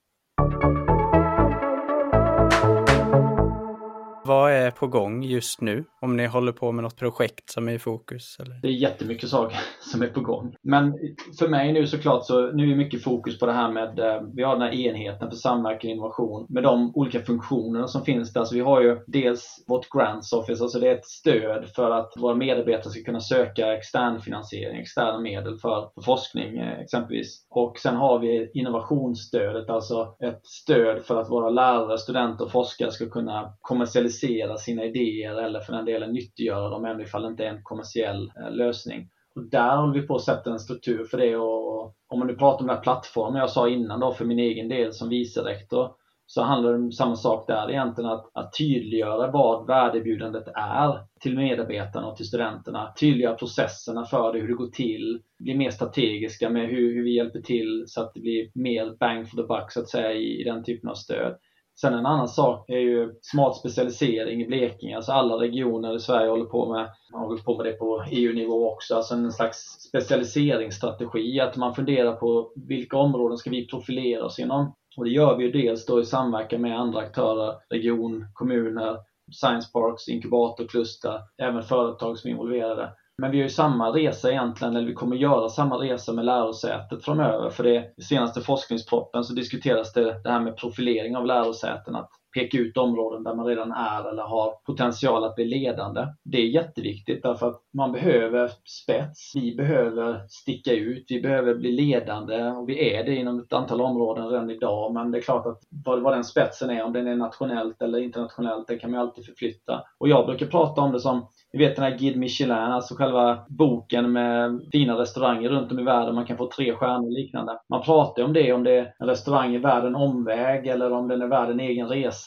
[4.31, 5.85] Vad är på gång just nu?
[6.01, 8.37] Om ni håller på med något projekt som är i fokus?
[8.39, 8.59] Eller?
[8.61, 9.57] Det är jättemycket saker
[9.91, 10.55] som är på gång.
[10.63, 10.93] Men
[11.39, 14.43] för mig nu såklart så nu är mycket fokus på det här med, eh, vi
[14.43, 18.43] har den här enheten för samverkan och innovation med de olika funktionerna som finns där.
[18.43, 22.13] Så vi har ju dels vårt Grants Office, alltså det är ett stöd för att
[22.17, 27.45] våra medarbetare ska kunna söka extern finansiering, externa medel för, för forskning eh, exempelvis.
[27.49, 32.91] Och sen har vi innovationsstödet, alltså ett stöd för att våra lärare, studenter och forskare
[32.91, 37.27] ska kunna kommersialisera realisera sina idéer eller för den delen nyttiggöra dem även ifall det
[37.27, 39.09] inte är en kommersiell eh, lösning.
[39.35, 42.35] Och där håller vi på att sätta en struktur för det och om man nu
[42.35, 45.91] pratar om den här plattformen jag sa innan då för min egen del som vicerektor
[46.25, 51.35] så handlar det om samma sak där egentligen att, att tydliggöra vad värdebjudandet är till
[51.35, 52.93] medarbetarna och till studenterna.
[52.99, 57.15] Tydliggöra processerna för det, hur det går till, bli mer strategiska med hur, hur vi
[57.15, 60.41] hjälper till så att det blir mer bang for the buck så att säga i,
[60.41, 61.35] i den typen av stöd.
[61.81, 64.95] Sen en annan sak är ju smart specialisering i Blekinge.
[64.95, 68.73] Alltså alla regioner i Sverige håller på med, man håller på med det på EU-nivå
[68.73, 68.95] också.
[68.95, 69.57] Alltså en slags
[69.89, 71.39] specialiseringsstrategi.
[71.39, 74.73] Att man funderar på vilka områden ska vi profilera oss inom?
[74.97, 78.97] Och det gör vi ju dels då i samverkan med andra aktörer, region, kommuner,
[79.31, 82.89] science parks, inkubatorkluster, även företag som är involverade.
[83.21, 87.05] Men vi har ju samma resa egentligen, eller vi kommer göra samma resa med lärosätet
[87.05, 87.49] framöver.
[87.49, 91.95] För det, i senaste forskningsproppen så diskuteras det, det här med profilering av lärosäten.
[91.95, 96.07] Att peka ut områden där man redan är eller har potential att bli ledande.
[96.23, 99.31] Det är jätteviktigt därför att man behöver spets.
[99.35, 101.05] Vi behöver sticka ut.
[101.09, 104.93] Vi behöver bli ledande och vi är det inom ett antal områden redan idag.
[104.93, 107.99] Men det är klart att vad, vad den spetsen är, om den är nationellt eller
[107.99, 109.83] internationellt, den kan man alltid förflytta.
[109.97, 113.45] Och jag brukar prata om det som ni vet den här Guide Michelin, alltså själva
[113.49, 116.15] boken med fina restauranger runt om i världen.
[116.15, 117.59] Man kan få tre stjärnor och liknande.
[117.69, 121.07] Man pratar om det, om det är en restaurang är värd en omväg eller om
[121.07, 122.20] den är värd en egen resa.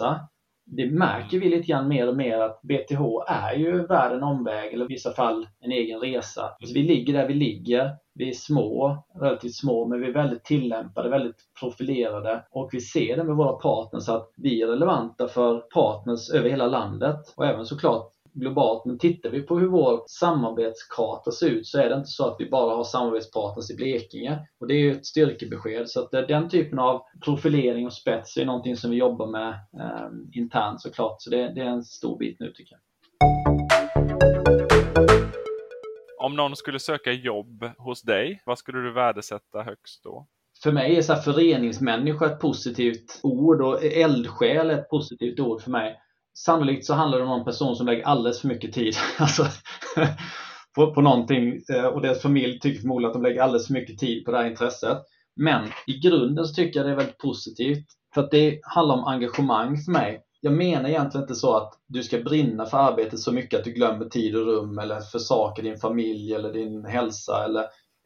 [0.66, 4.72] Det märker vi lite grann mer och mer att BTH är ju värd en omväg
[4.72, 6.50] eller i vissa fall en egen resa.
[6.60, 7.90] Så vi ligger där vi ligger.
[8.14, 13.16] Vi är små, relativt små, men vi är väldigt tillämpade, väldigt profilerade och vi ser
[13.16, 17.66] det med våra partners att vi är relevanta för partners över hela landet och även
[17.66, 18.84] såklart globalt.
[18.84, 22.36] Men tittar vi på hur vår samarbetskarta ser ut så är det inte så att
[22.38, 24.38] vi bara har samarbetspartners i Blekinge.
[24.60, 25.88] Och det är ju ett styrkebesked.
[25.88, 30.08] Så att den typen av profilering och spets är någonting som vi jobbar med eh,
[30.32, 31.16] internt såklart.
[31.18, 32.80] Så det, det är en stor bit nu tycker jag.
[36.18, 40.26] Om någon skulle söka jobb hos dig, vad skulle du värdesätta högst då?
[40.62, 45.70] för mig är så här föreningsmänniska ett positivt ord och eldsjäl ett positivt ord för
[45.70, 46.00] mig.
[46.34, 49.46] Sannolikt så handlar det om en person som lägger alldeles för mycket tid alltså,
[50.74, 53.98] på, på någonting eh, och deras familj tycker förmodligen att de lägger alldeles för mycket
[53.98, 54.98] tid på det här intresset.
[55.36, 59.04] Men i grunden så tycker jag det är väldigt positivt för att det handlar om
[59.04, 60.20] engagemang för mig.
[60.40, 63.72] Jag menar egentligen inte så att du ska brinna för arbetet så mycket att du
[63.72, 67.44] glömmer tid och rum eller för saker, din familj eller din hälsa.
[67.44, 67.64] Eller,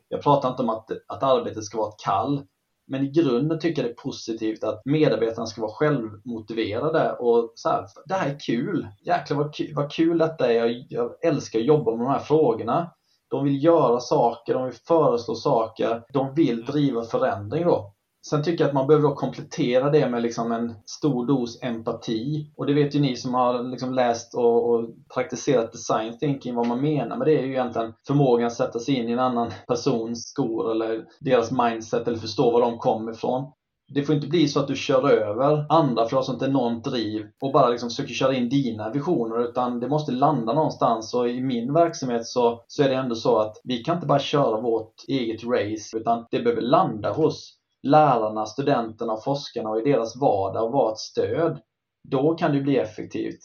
[0.09, 2.43] jag pratar inte om att, att arbetet ska vara ett kall.
[2.89, 7.69] Men i grunden tycker jag det är positivt att medarbetarna ska vara självmotiverade och så
[7.69, 8.89] här, det här är kul.
[9.07, 10.57] Jäklar vad, kul, vad kul detta är.
[10.57, 12.91] Jag, jag älskar att jobba med de här frågorna.
[13.31, 17.95] De vill göra saker, de vill föreslå saker, de vill driva förändring då.
[18.27, 22.53] Sen tycker jag att man behöver komplettera det med liksom en stor dos empati.
[22.57, 26.67] Och det vet ju ni som har liksom läst och, och, praktiserat design thinking vad
[26.67, 29.51] man menar med det är ju egentligen förmågan att sätta sig in i en annan
[29.67, 33.53] persons skor eller deras mindset eller förstå var de kommer ifrån.
[33.95, 36.85] Det får inte bli så att du kör över andra för att ha sånt enormt
[36.85, 41.29] driv och bara liksom försöker köra in dina visioner utan det måste landa någonstans och
[41.29, 44.61] i min verksamhet så, så är det ändå så att vi kan inte bara köra
[44.61, 50.17] vårt eget race utan det behöver landa hos lärarna, studenterna och forskarna och i deras
[50.17, 51.61] vardag och vara ett stöd,
[52.09, 53.41] då kan det bli effektivt.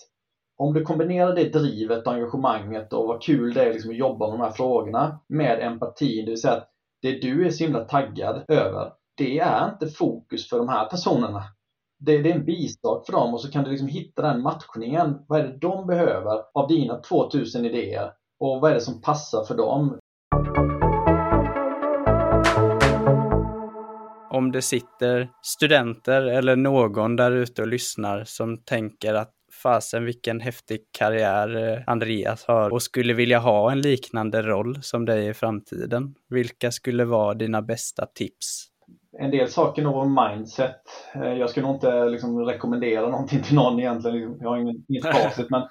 [0.58, 4.30] Om du kombinerar det drivet och engagemanget och vad kul det är liksom att jobba
[4.30, 6.70] med de här frågorna med empatin, det vill säga att
[7.02, 11.44] det du är så himla taggad över, det är inte fokus för de här personerna.
[12.00, 15.26] Det, det är en bisak för dem och så kan du liksom hitta den matchningen.
[15.28, 18.12] Vad är det de behöver av dina 2000 idéer?
[18.40, 20.00] Och vad är det som passar för dem?
[24.44, 29.32] Om det sitter studenter eller någon där ute och lyssnar som tänker att
[29.64, 35.06] fasen vilken häftig karriär eh, Andreas har och skulle vilja ha en liknande roll som
[35.06, 36.16] dig i framtiden.
[36.30, 38.66] Vilka skulle vara dina bästa tips?
[39.20, 40.82] En del saker nog om mindset.
[41.16, 44.38] Eh, jag skulle nog inte liksom rekommendera någonting till någon egentligen.
[44.40, 45.62] Jag har inget facit men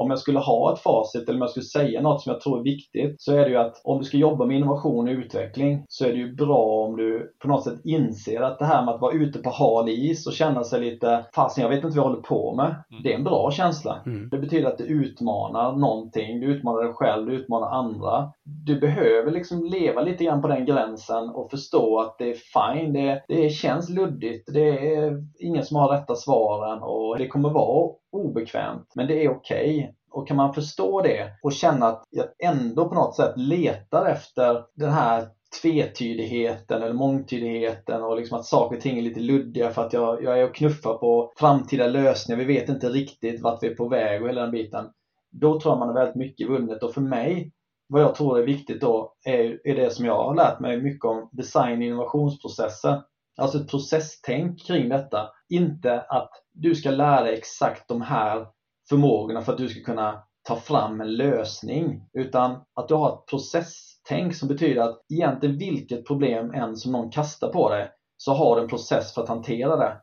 [0.00, 2.58] om jag skulle ha ett facit eller om jag skulle säga något som jag tror
[2.58, 5.84] är viktigt så är det ju att om du ska jobba med innovation och utveckling
[5.88, 8.94] så är det ju bra om du på något sätt inser att det här med
[8.94, 11.96] att vara ute på hal is och känna sig lite fasen jag vet inte vad
[11.96, 12.66] jag håller på med.
[12.66, 13.02] Mm.
[13.02, 14.02] Det är en bra känsla.
[14.06, 14.28] Mm.
[14.28, 16.40] Det betyder att du utmanar någonting.
[16.40, 18.32] Du utmanar dig själv, du utmanar andra.
[18.44, 22.92] Du behöver liksom leva lite grann på den gränsen och förstå att det är fine.
[22.92, 24.52] Det, det känns luddigt.
[24.52, 29.30] Det är ingen som har rätta svaren och det kommer vara obekvämt, men det är
[29.30, 29.78] okej.
[29.78, 29.94] Okay.
[30.12, 34.64] Och kan man förstå det och känna att jag ändå på något sätt letar efter
[34.74, 35.28] den här
[35.62, 40.22] tvetydigheten eller mångtydigheten och liksom att saker och ting är lite luddiga för att jag,
[40.22, 42.38] jag är och knuffar på framtida lösningar.
[42.38, 44.84] Vi vet inte riktigt vart vi är på väg och hela den biten.
[45.30, 47.52] Då tror jag man har väldigt mycket vunnet och för mig,
[47.86, 51.04] vad jag tror är viktigt då, är, är det som jag har lärt mig mycket
[51.04, 53.02] om design och innovationsprocesser.
[53.40, 55.26] Alltså ett processtänk kring detta.
[55.48, 58.46] Inte att du ska lära dig exakt de här
[58.88, 62.04] förmågorna för att du ska kunna ta fram en lösning.
[62.12, 67.10] Utan att du har ett processtänk som betyder att egentligen vilket problem än som någon
[67.10, 67.86] kastar på dig
[68.16, 69.96] så har du en process för att hantera det.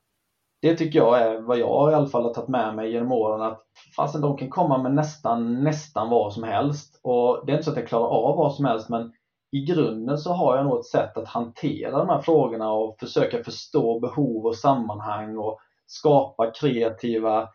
[0.61, 3.41] Det tycker jag är vad jag i alla fall har tagit med mig genom åren
[3.41, 3.59] att
[3.95, 6.99] fastän de kan komma med nästan, nästan vad som helst.
[7.03, 9.11] Och det är inte så att jag klarar av vad som helst men
[9.51, 13.43] i grunden så har jag nog ett sätt att hantera de här frågorna och försöka
[13.43, 17.49] förstå behov och sammanhang och skapa kreativa,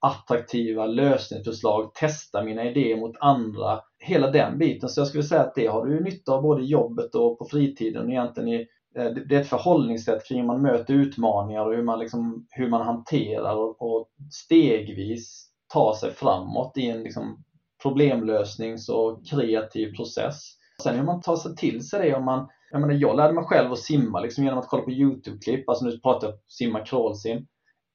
[0.00, 3.80] attraktiva lösningsförslag, testa mina idéer mot andra.
[3.98, 4.88] Hela den biten.
[4.88, 7.44] Så jag skulle säga att det har du nytta av både i jobbet och på
[7.44, 8.10] fritiden.
[8.10, 8.66] Egentligen i,
[8.96, 12.68] eh, det är ett förhållningssätt kring hur man möter utmaningar och hur man, liksom, hur
[12.68, 17.44] man hanterar och, och stegvis tar sig framåt i en liksom
[17.82, 20.40] problemlösnings och kreativ process.
[20.84, 23.44] Sen hur man tar sig till sig det om man jag, menar, jag lärde mig
[23.44, 27.46] själv att simma liksom, genom att kolla på YouTube-klipp, alltså nu pratar jag simma crawlsim.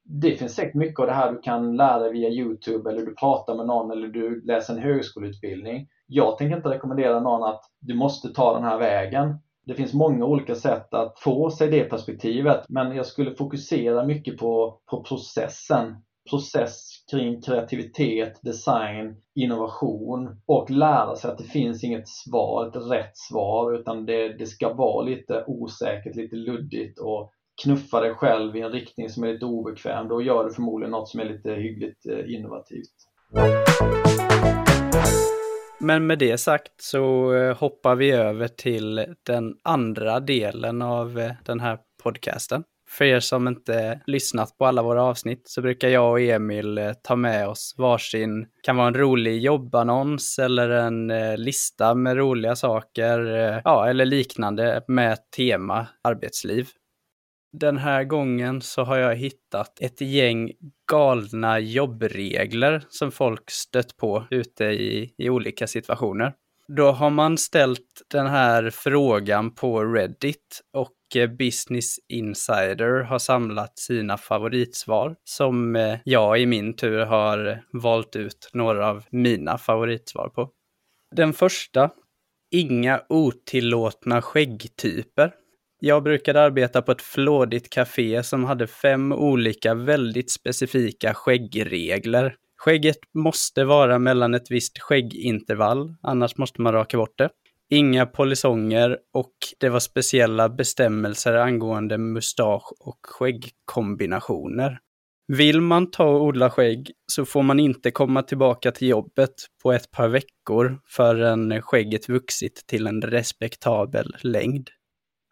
[0.03, 3.15] Det finns säkert mycket av det här du kan lära dig via YouTube eller du
[3.15, 5.87] pratar med någon eller du läser en högskoleutbildning.
[6.07, 9.39] Jag tänker inte rekommendera någon att du måste ta den här vägen.
[9.65, 14.37] Det finns många olika sätt att få sig det perspektivet, men jag skulle fokusera mycket
[14.37, 15.95] på, på processen.
[16.29, 23.18] Process kring kreativitet, design, innovation och lära sig att det finns inget svar, ett rätt
[23.18, 27.32] svar, utan det, det ska vara lite osäkert, lite luddigt och
[27.64, 30.07] knuffa dig själv i en riktning som är lite obekväm.
[30.07, 32.93] Då gör du förmodligen något som är lite hyggligt eh, innovativt.
[35.80, 41.32] Men med det sagt så eh, hoppar vi över till den andra delen av eh,
[41.45, 42.64] den här podcasten.
[42.89, 46.93] För er som inte lyssnat på alla våra avsnitt så brukar jag och Emil eh,
[47.03, 52.55] ta med oss varsin, kan vara en rolig jobbannons eller en eh, lista med roliga
[52.55, 56.67] saker, eh, ja, eller liknande med tema arbetsliv.
[57.51, 60.51] Den här gången så har jag hittat ett gäng
[60.91, 66.33] galna jobbregler som folk stött på ute i, i olika situationer.
[66.67, 73.80] Då har man ställt den här frågan på Reddit och Eh, Business Insider har samlat
[73.80, 80.30] sina favoritsvar som eh, jag i min tur har valt ut några av mina favoritsvar
[80.30, 80.49] på.
[81.16, 81.91] Den första,
[82.51, 85.34] inga otillåtna skäggtyper.
[85.80, 92.36] Jag brukade arbeta på ett flådigt café som hade fem olika väldigt specifika skäggregler.
[92.57, 97.30] Skägget måste vara mellan ett visst skäggintervall, annars måste man raka bort det.
[97.72, 104.80] Inga polisonger och det var speciella bestämmelser angående mustasch och skäggkombinationer.
[105.28, 109.72] Vill man ta och odla skägg så får man inte komma tillbaka till jobbet på
[109.72, 114.70] ett par veckor förrän skägget vuxit till en respektabel längd.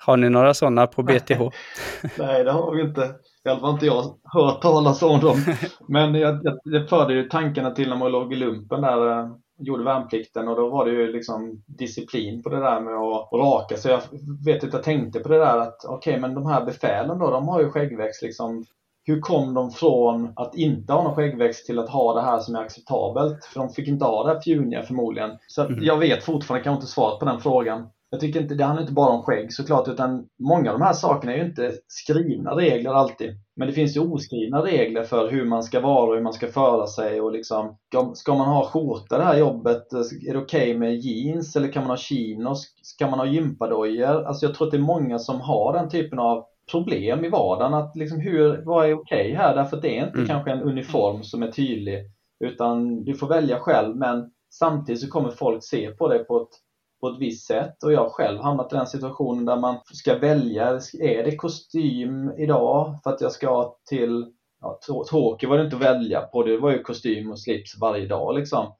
[0.05, 1.41] Har ni några sådana på BTH?
[2.17, 3.15] Nej, det har vi inte.
[3.45, 5.37] I alla fall inte jag hört talas om dem.
[5.87, 9.27] Men jag, jag, det förde ju tankarna till när man låg i lumpen där eh,
[9.57, 13.77] gjorde värnplikten och då var det ju liksom disciplin på det där med att raka
[13.77, 13.91] sig.
[13.91, 14.01] Jag
[14.45, 17.31] vet att jag tänkte på det där att okej, okay, men de här befälen då,
[17.31, 18.65] de har ju skäggväxt liksom.
[19.03, 22.55] Hur kom de från att inte ha någon skäggväxt till att ha det här som
[22.55, 23.45] är acceptabelt?
[23.45, 25.31] För de fick inte ha det här fjuniga förmodligen.
[25.47, 25.83] Så mm.
[25.83, 27.89] jag vet fortfarande kanske inte svaret på den frågan.
[28.09, 30.93] Jag tycker inte, det handlar inte bara om skägg såklart, utan många av de här
[30.93, 33.29] sakerna är ju inte skrivna regler alltid.
[33.55, 36.47] Men det finns ju oskrivna regler för hur man ska vara och hur man ska
[36.47, 37.77] föra sig och liksom,
[38.13, 39.93] ska man ha skjorta det här jobbet?
[39.93, 42.73] Är det okej okay med jeans eller kan man ha chinos?
[42.81, 44.23] Ska man ha gympadojor?
[44.23, 47.73] Alltså jag tror att det är många som har den typen av problem i vardagen.
[47.73, 49.55] Att liksom hur, vad är okej okay här?
[49.55, 50.27] Därför att det är inte mm.
[50.27, 51.99] kanske en uniform som är tydlig.
[52.45, 56.66] Utan du får välja själv men samtidigt så kommer folk se på det på ett
[56.99, 60.17] på ett visst sätt och jag har själv hamnat i den situationen där man ska
[60.17, 60.67] välja,
[60.99, 64.25] är det kostym idag för att jag ska till
[64.61, 64.79] ja,
[65.09, 68.35] Tokyo var det inte att välja på, det var ju kostym och slips varje dag
[68.35, 68.73] liksom.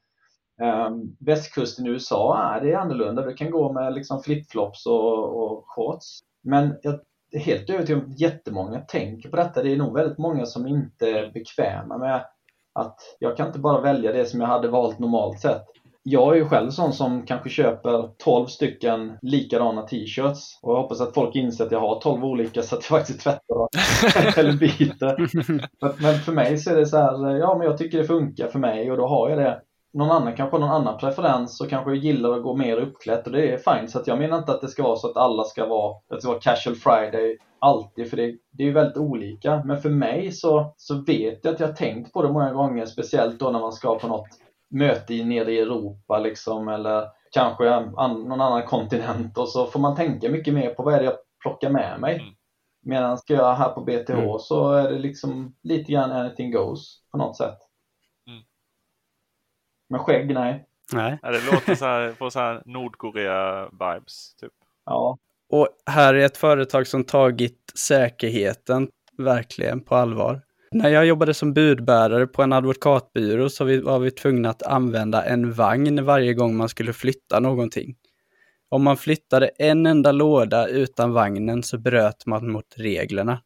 [0.60, 5.42] Um, västkusten i USA äh, det är annorlunda, du kan gå med liksom flipflops och,
[5.42, 6.18] och shorts.
[6.42, 7.00] Men jag
[7.32, 9.62] är helt övertygad om att jättemånga tänker på detta.
[9.62, 12.24] Det är nog väldigt många som inte är bekväma med
[12.72, 15.64] att jag kan inte bara välja det som jag hade valt normalt sett
[16.02, 21.00] jag är ju själv sån som kanske köper 12 stycken likadana t-shirts och jag hoppas
[21.00, 23.68] att folk inser att jag har 12 olika så att jag faktiskt tvättar
[24.38, 25.16] eller byter.
[26.02, 28.58] Men för mig så är det så här, ja men jag tycker det funkar för
[28.58, 29.60] mig och då har jag det.
[29.92, 33.32] Någon annan kanske har någon annan preferens och kanske gillar att gå mer uppklätt och
[33.32, 33.90] det är fint.
[33.90, 36.20] Så jag menar inte att det ska vara så att alla ska vara, att det
[36.20, 39.62] ska vara casual friday alltid för det, det är ju väldigt olika.
[39.64, 42.86] Men för mig så, så vet jag att jag har tänkt på det många gånger,
[42.86, 44.28] speciellt då när man ska på något
[44.70, 49.96] möte nere i Europa liksom eller kanske an, någon annan kontinent och så får man
[49.96, 52.14] tänka mycket mer på vad är det jag plockar med mig.
[52.14, 52.34] Mm.
[52.82, 54.38] Medan ska jag här på BTH mm.
[54.38, 57.58] så är det liksom lite grann anything goes på något sätt.
[58.26, 58.42] Mm.
[59.88, 60.64] Men skägg, nej.
[60.92, 61.18] Nej.
[61.22, 64.36] Ja, det låter så här, på så här Nordkorea-vibes.
[64.40, 64.52] Typ.
[64.84, 65.18] Ja.
[65.50, 68.88] Och här är ett företag som tagit säkerheten
[69.18, 70.42] verkligen på allvar.
[70.70, 75.52] När jag jobbade som budbärare på en advokatbyrå så var vi tvungna att använda en
[75.52, 77.96] vagn varje gång man skulle flytta någonting.
[78.70, 83.40] Om man flyttade en enda låda utan vagnen så bröt man mot reglerna.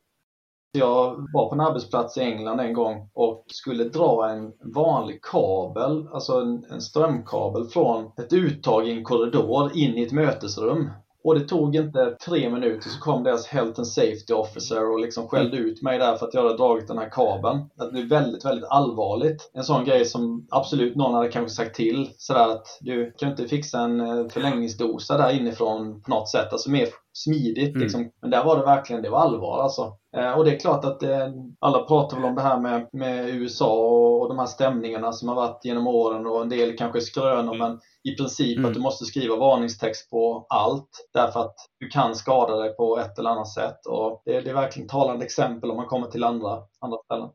[0.73, 6.09] Jag var på en arbetsplats i England en gång och skulle dra en vanlig kabel,
[6.13, 10.91] alltså en, en strömkabel från ett uttag i en korridor in i ett mötesrum.
[11.25, 15.29] Och det tog inte tre minuter så kom deras Health and Safety Officer och liksom
[15.29, 17.61] skällde ut mig där för att jag hade dragit den här kabeln.
[17.77, 19.51] Det blev väldigt, väldigt allvarligt.
[19.55, 23.49] En sån grej som absolut någon hade kanske sagt till sådär att du kan inte
[23.49, 26.53] fixa en eh, förlängningsdosa där inifrån på något sätt.
[26.53, 27.83] Alltså mer smidigt Mm.
[27.83, 28.11] liksom.
[28.23, 29.93] Men där var det verkligen, det var allvar alltså.
[30.17, 31.29] Eh, och det är klart att eh,
[31.61, 35.29] alla pratar väl om det här med, med USA och, och de här stämningarna som
[35.29, 37.59] har varit genom åren och en del kanske skrönor Mm.
[37.59, 38.69] men i princip Mm.
[38.69, 43.19] att du måste skriva varningstext på allt därför att du kan skada dig på ett
[43.19, 43.87] eller annat sätt.
[43.89, 47.29] Och det, det är verkligen talande exempel om man kommer till andra, andra ställen.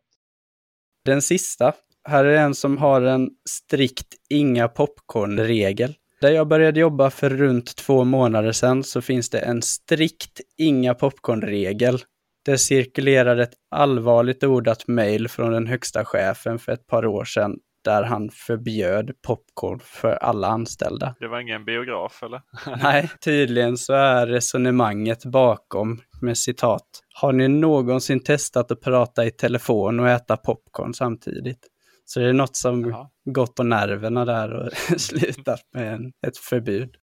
[1.05, 1.73] Den sista.
[2.09, 5.93] Här är en som har en strikt inga popcorn-regel.
[6.21, 10.93] Där jag började jobba för runt två månader sedan så finns det en strikt inga
[10.93, 11.99] popcorn-regel.
[12.47, 17.59] Det cirkulerar ett allvarligt ordat mejl från den högsta chefen för ett par år sedan
[17.83, 21.15] där han förbjöd popcorn för alla anställda.
[21.19, 22.41] Det var ingen biograf eller?
[22.83, 26.87] Nej, tydligen så är resonemanget bakom med citat.
[27.13, 31.67] Har ni någonsin testat att prata i telefon och äta popcorn samtidigt?
[32.05, 33.09] Så det är något som Jaha.
[33.25, 36.95] gått på nerverna där och slutat med en, ett förbud.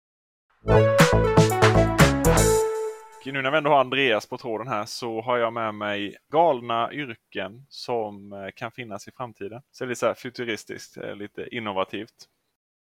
[3.31, 6.93] Nu när vi ändå har Andreas på tråden här så har jag med mig galna
[6.93, 9.61] yrken som eh, kan finnas i framtiden.
[9.71, 12.29] Så det är lite så här futuristiskt, eh, lite innovativt.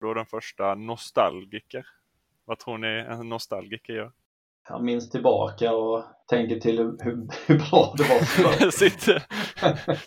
[0.02, 1.86] Då den första nostalgiker.
[2.46, 4.12] Vad tror ni en nostalgiker gör?
[4.70, 6.98] Jag minns tillbaka och tänker till hur,
[7.48, 8.72] hur, bra det var förr.
[8.90, 9.24] sitter,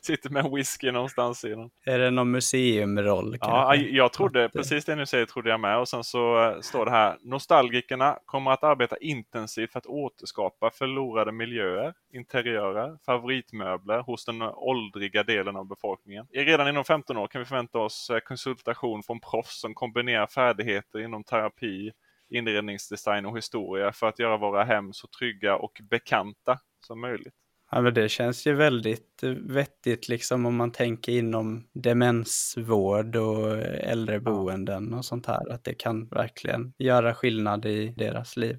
[0.03, 1.71] sitter med en whisky någonstans i den.
[1.87, 3.89] Är det någon museumroll Ja, kanske?
[3.89, 5.79] jag trodde, precis det ni säger trodde jag med.
[5.79, 7.17] Och sen så eh, står det här.
[7.23, 15.23] Nostalgikerna kommer att arbeta intensivt för att återskapa förlorade miljöer, interiörer, favoritmöbler hos den åldriga
[15.23, 16.27] delen av befolkningen.
[16.33, 20.99] Redan inom 15 år kan vi förvänta oss eh, konsultation från proffs som kombinerar färdigheter
[20.99, 21.93] inom terapi,
[22.31, 27.35] inredningsdesign och historia för att göra våra hem så trygga och bekanta som möjligt.
[27.71, 33.57] Ja, men det känns ju väldigt eh, vettigt liksom om man tänker inom demensvård och
[33.63, 35.53] äldreboenden och sånt här.
[35.53, 38.59] Att det kan verkligen göra skillnad i deras liv.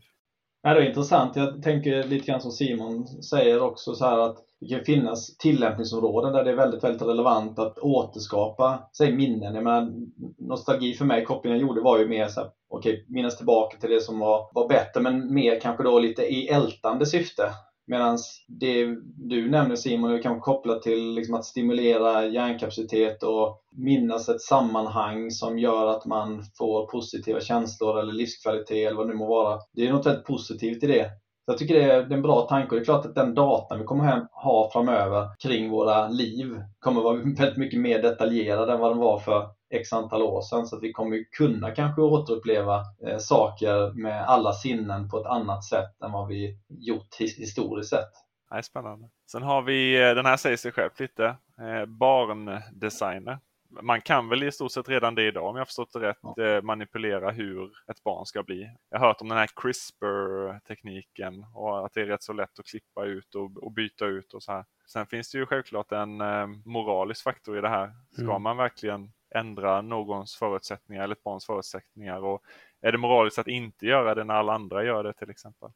[0.62, 1.36] Ja, det är intressant.
[1.36, 6.34] Jag tänker lite grann som Simon säger också så här att det kan finnas tillämpningsområden
[6.34, 9.56] där det är väldigt, väldigt relevant att återskapa, säg minnen.
[9.56, 9.94] Jag menar,
[10.38, 13.90] nostalgi för mig, kopplingen jag gjorde var ju mer så här, okej, minnas tillbaka till
[13.90, 17.52] det som var, var bättre, men mer kanske då lite i ältande syfte.
[17.88, 18.18] Medan
[18.48, 18.86] det
[19.30, 25.32] du nämner Simon är kanske kopplat till liksom att stimulera hjärnkapacitet och minnas ett sammanhang
[25.32, 29.60] som gör att man får positiva känslor eller livskvalitet eller vad det nu må vara.
[29.74, 31.10] Det är något väldigt positivt i det.
[31.46, 33.80] Så jag tycker det är, en bra tanke och det är klart att den datan
[33.80, 38.92] vi kommer ha framöver kring våra liv kommer vara väldigt mycket mer detaljerad än vad
[38.92, 40.68] den var för x antal år sedan.
[40.68, 45.26] Så att vi kommer ju kunna kanske återuppleva eh, saker med alla sinnen på ett
[45.26, 48.12] annat sätt än vad vi gjort historiskt sett.
[48.52, 49.10] Nej, spännande.
[49.32, 51.26] Sen har vi, eh, den här säger sig själv lite,
[51.60, 53.40] eh, barndesigner.
[53.82, 56.62] Man kan väl i stort sett redan det idag om jag förstått det rätt eh,
[56.62, 58.70] manipulera hur ett barn ska bli.
[58.90, 62.66] Jag har hört om den här CRISPR-tekniken och att det är rätt så lätt att
[62.66, 64.66] klippa ut och, och byta ut och så här.
[64.88, 67.92] Sen finns det ju självklart en eh, moralisk faktor i det här.
[68.12, 68.42] Ska Mm.
[68.42, 72.24] man verkligen ändra någons förutsättningar eller ett barns förutsättningar?
[72.24, 72.42] Och
[72.82, 75.70] är det moraliskt att inte göra det när alla andra gör det till exempel?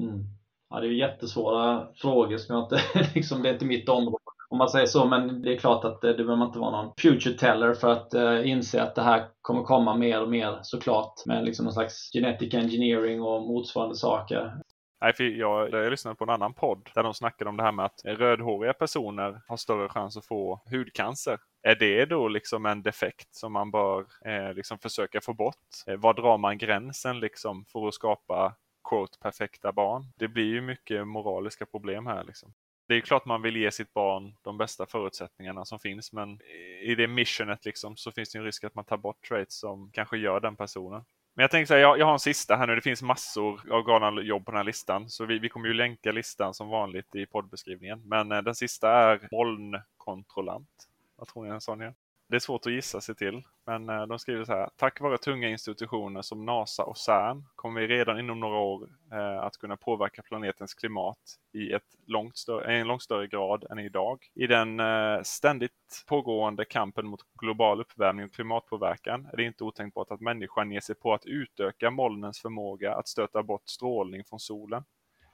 [0.00, 0.24] Mm.
[0.70, 2.80] Ja, det är ju jättesvåra frågor som jag inte,
[3.14, 6.00] liksom, det är inte mitt område om man säger så, men det är klart att
[6.00, 9.28] det behöver man inte vara någon future teller för att eh, inse att det här
[9.40, 14.54] kommer komma mer och mer såklart med liksom någon slags genetic engineering och motsvarande saker.
[15.00, 17.72] Nej, för jag, jag lyssnade på en annan podd där de snackade om det här
[17.72, 21.38] med att rödhåriga personer har större chans att få hudcancer.
[21.62, 25.54] Är det då liksom en defekt som man bör eh, liksom försöka få bort?
[25.86, 28.54] Eh, var drar man gränsen liksom för att skapa
[28.88, 30.04] quote, perfekta barn?
[30.16, 32.24] Det blir ju mycket moraliska problem här.
[32.24, 32.52] Liksom.
[32.88, 36.40] Det är ju klart man vill ge sitt barn de bästa förutsättningarna som finns men
[36.82, 39.90] i det missionet liksom så finns det en risk att man tar bort traits som
[39.92, 41.04] kanske gör den personen.
[41.34, 42.74] Men jag tänker så här, jag, jag har en sista här nu.
[42.74, 45.08] Det finns massor av galna jobb på den här listan.
[45.08, 48.02] Så vi, vi kommer ju länka listan som vanligt i poddbeskrivningen.
[48.04, 50.88] Men eh, den sista är molnkontrollant.
[51.16, 51.94] Vad tror ni en sån är?
[52.30, 53.42] Det är svårt att gissa sig till.
[53.66, 54.70] Men eh, de skriver så här.
[54.76, 59.38] Tack vare tunga institutioner som NASA och CERN kommer vi redan inom några år eh,
[59.38, 61.18] att kunna påverka planetens klimat
[61.52, 64.18] i ett långt större, en långt större grad än idag.
[64.34, 70.10] I den eh, ständigt pågående kampen mot global uppvärmning och klimatpåverkan är det inte otänkbart
[70.10, 74.84] att människan ger sig på att utöka molnens förmåga att stöta bort strålning från solen.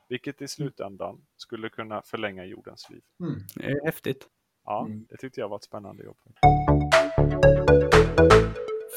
[0.09, 3.03] Vilket i slutändan skulle kunna förlänga jordens liv.
[3.21, 3.41] Mm.
[3.55, 4.29] Det är häftigt.
[4.65, 6.17] Ja, det tyckte jag var ett spännande jobb.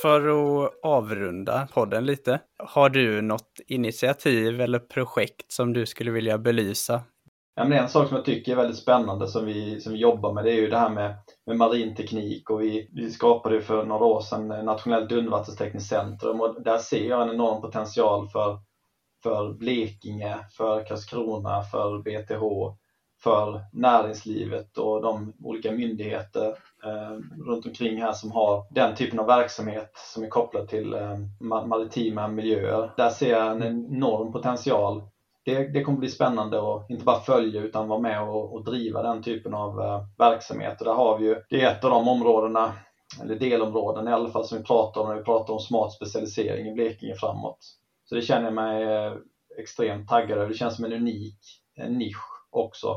[0.01, 6.37] För att avrunda podden lite, har du något initiativ eller projekt som du skulle vilja
[6.37, 7.01] belysa?
[7.55, 10.33] Ja, men en sak som jag tycker är väldigt spännande som vi, som vi jobbar
[10.33, 13.85] med det är ju det här med, med marin teknik och vi, vi skapade för
[13.85, 16.41] några år sedan Nationellt undervattenstekniskt centrum.
[16.41, 18.59] Och där ser jag en enorm potential för,
[19.23, 22.77] för Blekinge, för Karlskrona, för BTH,
[23.23, 26.47] för näringslivet och de olika myndigheter
[26.83, 31.17] eh, runt omkring här som har den typen av verksamhet som är kopplad till eh,
[31.39, 32.91] maritima miljöer.
[32.97, 35.01] Där ser jag en enorm potential.
[35.45, 39.01] Det, det kommer bli spännande att inte bara följa utan vara med och, och driva
[39.01, 40.81] den typen av eh, verksamhet.
[40.81, 42.73] Och där har vi ju, det är ett av de områdena,
[43.21, 46.67] eller delområden i alla fall, som vi pratar om när vi pratar om smart specialisering
[46.67, 47.57] i Blekinge framåt.
[48.05, 49.13] Så det känner jag mig eh,
[49.59, 50.47] extremt taggad över.
[50.47, 51.39] Det känns som en unik
[51.77, 52.95] en nisch också.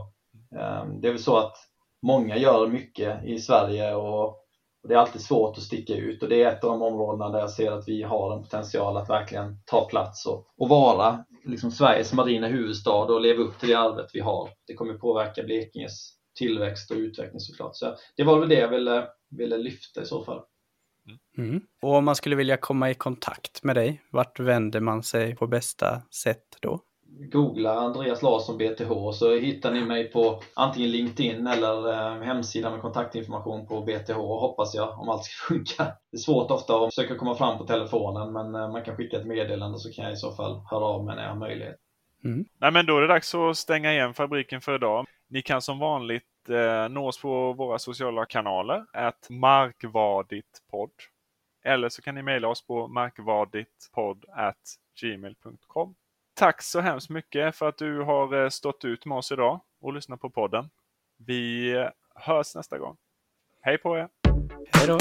[0.57, 1.57] Ehm, det är väl så att
[2.03, 4.37] många gör mycket i Sverige och
[4.89, 7.39] det är alltid svårt att sticka ut och det är ett av de områdena där
[7.39, 11.71] jag ser att vi har en potential att verkligen ta plats och, och vara liksom
[11.71, 14.51] Sveriges marina huvudstad och leva upp till det arvet vi har.
[14.67, 17.77] Det kommer påverka Blekinges tillväxt och utveckling såklart.
[17.77, 20.43] Så det var väl det jag ville, ville lyfta i så fall.
[21.39, 21.61] Mm.
[21.83, 25.47] Och om man skulle vilja komma i kontakt med dig, vart vänder man sig på
[25.47, 26.81] bästa sätt då?
[27.29, 32.81] Googla Andreas Larsson BTH så hittar ni mig på antingen LinkedIn eller eh, hemsidan med
[32.81, 35.85] kontaktinformation på BTH hoppas jag om allt ska funka.
[35.85, 39.17] Det är svårt ofta att försöka komma fram på telefonen men eh, man kan skicka
[39.17, 41.77] ett meddelande så kan jag i så fall höra av mig när jag har möjlighet.
[42.25, 42.45] Mm.
[42.61, 45.07] Nej men då är det dags att stänga igen fabriken för idag.
[45.29, 50.91] Ni kan som vanligt eh, nå oss på våra sociala kanaler, att markvaditpodd.
[51.65, 54.25] Eller så kan ni mejla oss på markvaditpodd
[55.01, 55.95] gmail.com.
[56.41, 59.93] Tack så hemskt mycket för att du har eh, stått ut med oss idag och
[59.93, 60.71] lyssnat på podden.
[61.27, 62.97] Vi eh, hörs nästa gång.
[63.61, 64.09] Hej på er!
[64.73, 64.99] Hej då!